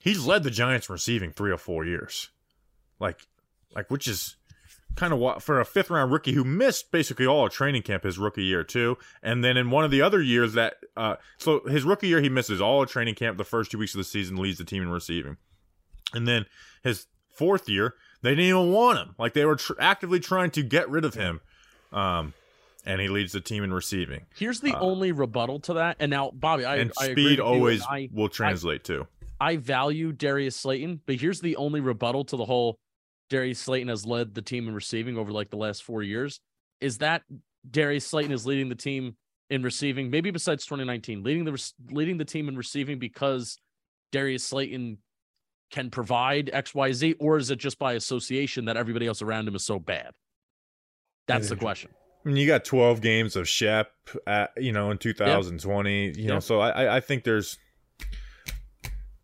[0.00, 2.30] he's led the Giants receiving three or four years.
[2.98, 3.20] Like
[3.74, 4.36] like which is
[4.94, 8.04] kind of what for a fifth round rookie who missed basically all of training camp
[8.04, 8.98] his rookie year too.
[9.22, 12.28] And then in one of the other years that uh so his rookie year he
[12.28, 14.82] misses all of training camp the first two weeks of the season, leads the team
[14.82, 15.36] in receiving.
[16.12, 16.46] And then
[16.82, 19.14] his fourth year, they didn't even want him.
[19.18, 21.40] Like they were tr- actively trying to get rid of him.
[21.92, 22.34] Um,
[22.84, 24.26] and he leads the team in receiving.
[24.34, 25.96] Here's the Uh, only rebuttal to that.
[26.00, 28.84] And now, Bobby, I, and I agree with speed you, always and I, will translate
[28.84, 29.06] too.
[29.40, 32.78] I value Darius Slayton, but here's the only rebuttal to the whole
[33.28, 36.40] Darius Slayton has led the team in receiving over like the last four years.
[36.80, 37.22] Is that
[37.68, 39.16] Darius Slayton is leading the team
[39.50, 43.58] in receiving, maybe besides 2019, leading the leading the team in receiving because
[44.10, 44.98] Darius Slayton
[45.70, 49.48] can provide X, Y, Z, or is it just by association that everybody else around
[49.48, 50.12] him is so bad?
[51.26, 51.90] That's the question.
[52.24, 53.92] I mean, you got 12 games of Shep,
[54.26, 56.12] at, you know, in 2020.
[56.16, 56.42] You know, Yep.
[56.42, 57.58] so I, I- think there's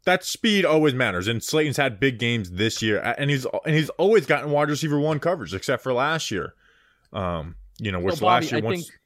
[0.04, 1.28] that speed always matters.
[1.28, 4.98] And Slayton's had big games this year, and he's and he's always gotten wide receiver
[4.98, 6.54] one coverage, except for last year.
[7.12, 8.98] Um, you know, which So, Bobby, last year I once think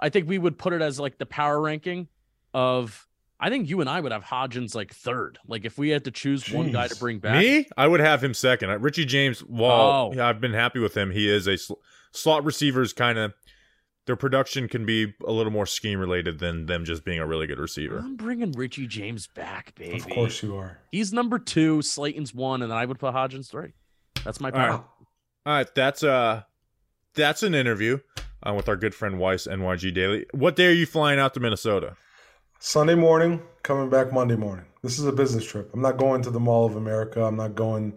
[0.00, 2.08] I think we would put it as like the power ranking
[2.54, 3.06] of.
[3.42, 5.38] I think you and I would have Hodgins like third.
[5.48, 8.22] Like if we had to choose one guy to bring back, Me, I would have
[8.22, 8.68] him second.
[8.68, 10.20] Uh, Richie James, while Oh.
[10.22, 11.72] I've been happy with him, he is a sl-
[12.12, 13.32] slot receivers kind of.
[14.10, 17.46] Their production can be a little more scheme related than them just being a really
[17.46, 17.98] good receiver.
[17.98, 19.98] I'm bringing Richie James back, baby.
[20.00, 20.80] Of course you are.
[20.90, 21.80] he's number two.
[21.80, 23.72] Slayton's one, and then I would put Hodgins three.
[24.24, 24.70] That's my All power.
[24.72, 24.80] right.
[25.46, 26.42] All right, that's uh,
[27.14, 28.00] that's an interview
[28.44, 30.26] uh, with our good friend Weiss NYG Daily.
[30.34, 31.94] What day are you flying out to Minnesota?
[32.58, 34.64] Sunday morning, coming back Monday morning.
[34.82, 35.70] This is a business trip.
[35.72, 37.22] I'm not going to the Mall of America.
[37.24, 37.96] I'm not going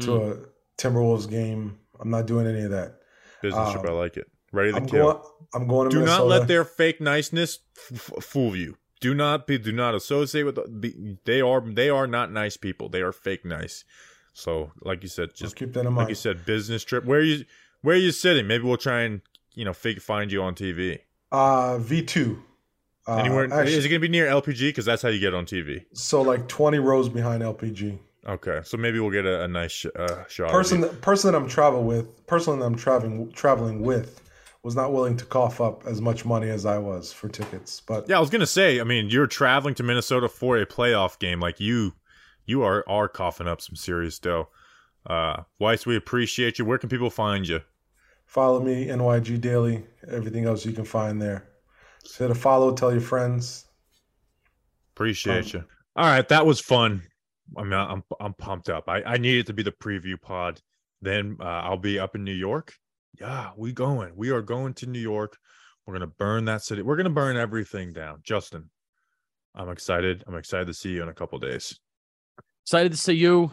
[0.00, 0.32] to Mm.
[0.32, 0.46] a
[0.82, 1.78] Timberwolves game.
[2.00, 2.96] I'm not doing any of that.
[3.40, 4.26] Business trip, Um, I like it.
[4.54, 5.12] Ready to I'm kill.
[5.12, 5.24] going.
[5.54, 6.18] I'm going to do Minnesota.
[6.22, 8.76] not let their fake niceness f- f- fool you.
[9.00, 9.58] Do not be.
[9.58, 10.54] Do not associate with.
[10.54, 11.60] The, be, they are.
[11.60, 12.88] They are not nice people.
[12.88, 13.84] They are fake nice.
[14.32, 16.08] So, like you said, Just keep that in like mind.
[16.08, 17.04] you said, business trip.
[17.04, 17.44] Where you
[17.82, 18.46] Where are you sitting?
[18.46, 19.20] Maybe we'll try and
[19.54, 20.98] you know fig- find you on TV.
[21.30, 22.38] Uh, V2.
[23.06, 23.44] Uh, Anywhere?
[23.52, 24.68] actually- is it going to be near LPG?
[24.70, 25.84] Because that's how you get on TV.
[25.92, 27.98] so like 20 rows behind LPG.
[28.26, 30.50] Okay, so maybe we'll get a, a nice sh- uh, shot.
[30.50, 34.22] Person that, person that I'm travel with, person that I'm traveling traveling with,
[34.64, 37.80] was not willing to cough up as much money as I was for tickets.
[37.86, 38.80] But Yeah, I was gonna say.
[38.80, 41.38] I mean, you're traveling to Minnesota for a playoff game.
[41.38, 41.92] Like you,
[42.46, 44.48] you are are coughing up some serious dough.
[45.06, 46.64] Uh, Weiss, we appreciate you.
[46.64, 47.60] Where can people find you?
[48.26, 49.84] follow me NYG Daily.
[50.10, 51.46] Everything else you can find there.
[52.02, 52.72] Just hit a follow.
[52.74, 53.66] Tell your friends.
[54.94, 55.64] Appreciate Um, you.
[55.96, 57.02] All right, that was fun.
[57.56, 58.88] I mean, I'm I'm pumped up.
[58.88, 60.60] I I needed to be the preview pod.
[61.02, 62.74] Then uh, I'll be up in New York.
[63.20, 64.12] Yeah, we going.
[64.16, 65.36] We are going to New York.
[65.86, 66.82] We're gonna burn that city.
[66.82, 68.20] We're gonna burn everything down.
[68.22, 68.70] Justin,
[69.54, 70.24] I'm excited.
[70.26, 71.78] I'm excited to see you in a couple days.
[72.64, 73.52] Excited to see you,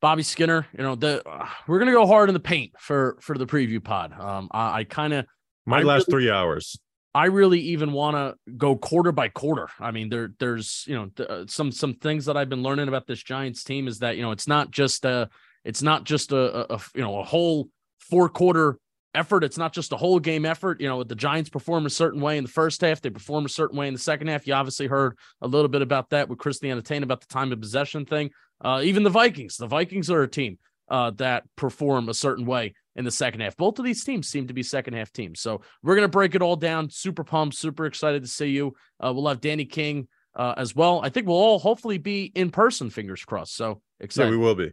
[0.00, 0.66] Bobby Skinner.
[0.76, 3.82] You know, the uh, we're gonna go hard in the paint for for the preview
[3.82, 4.12] pod.
[4.18, 5.26] Um, I, I kind of
[5.66, 6.78] My I last really- three hours.
[7.14, 9.68] I really even want to go quarter by quarter.
[9.80, 12.86] I mean, there there's you know th- uh, some some things that I've been learning
[12.86, 15.28] about this Giants team is that you know it's not just a
[15.64, 18.78] it's not just a, a, a you know a whole four quarter
[19.14, 19.44] effort.
[19.44, 20.80] It's not just a whole game effort.
[20.80, 23.48] You know, the Giants perform a certain way in the first half, they perform a
[23.48, 24.46] certain way in the second half.
[24.46, 27.60] You obviously heard a little bit about that with Christian Tain about the time of
[27.60, 28.30] possession thing.
[28.60, 32.74] Uh, even the Vikings, the Vikings are a team uh, that perform a certain way
[32.96, 33.56] in the second half.
[33.56, 35.40] Both of these teams seem to be second half teams.
[35.40, 36.90] So we're going to break it all down.
[36.90, 38.74] Super pumped, super excited to see you.
[39.02, 41.00] Uh, we'll have Danny King uh, as well.
[41.02, 43.54] I think we'll all hopefully be in person, fingers crossed.
[43.54, 44.30] So Yeah, excited.
[44.30, 44.72] we will be.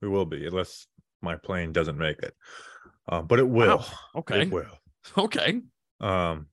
[0.00, 0.86] We will be, unless
[1.22, 2.34] my plane doesn't make it.
[3.08, 3.84] Uh, but it will.
[4.14, 4.42] okay.
[4.42, 4.64] It will.
[5.16, 5.60] Okay.
[6.00, 6.48] Um,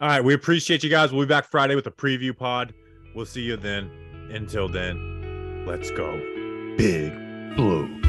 [0.00, 0.24] all right.
[0.24, 1.12] We appreciate you guys.
[1.12, 2.72] We'll be back Friday with a preview pod.
[3.14, 3.90] We'll see you then.
[4.32, 6.18] Until then, let's go.
[6.78, 7.12] Big
[7.56, 8.00] Blue.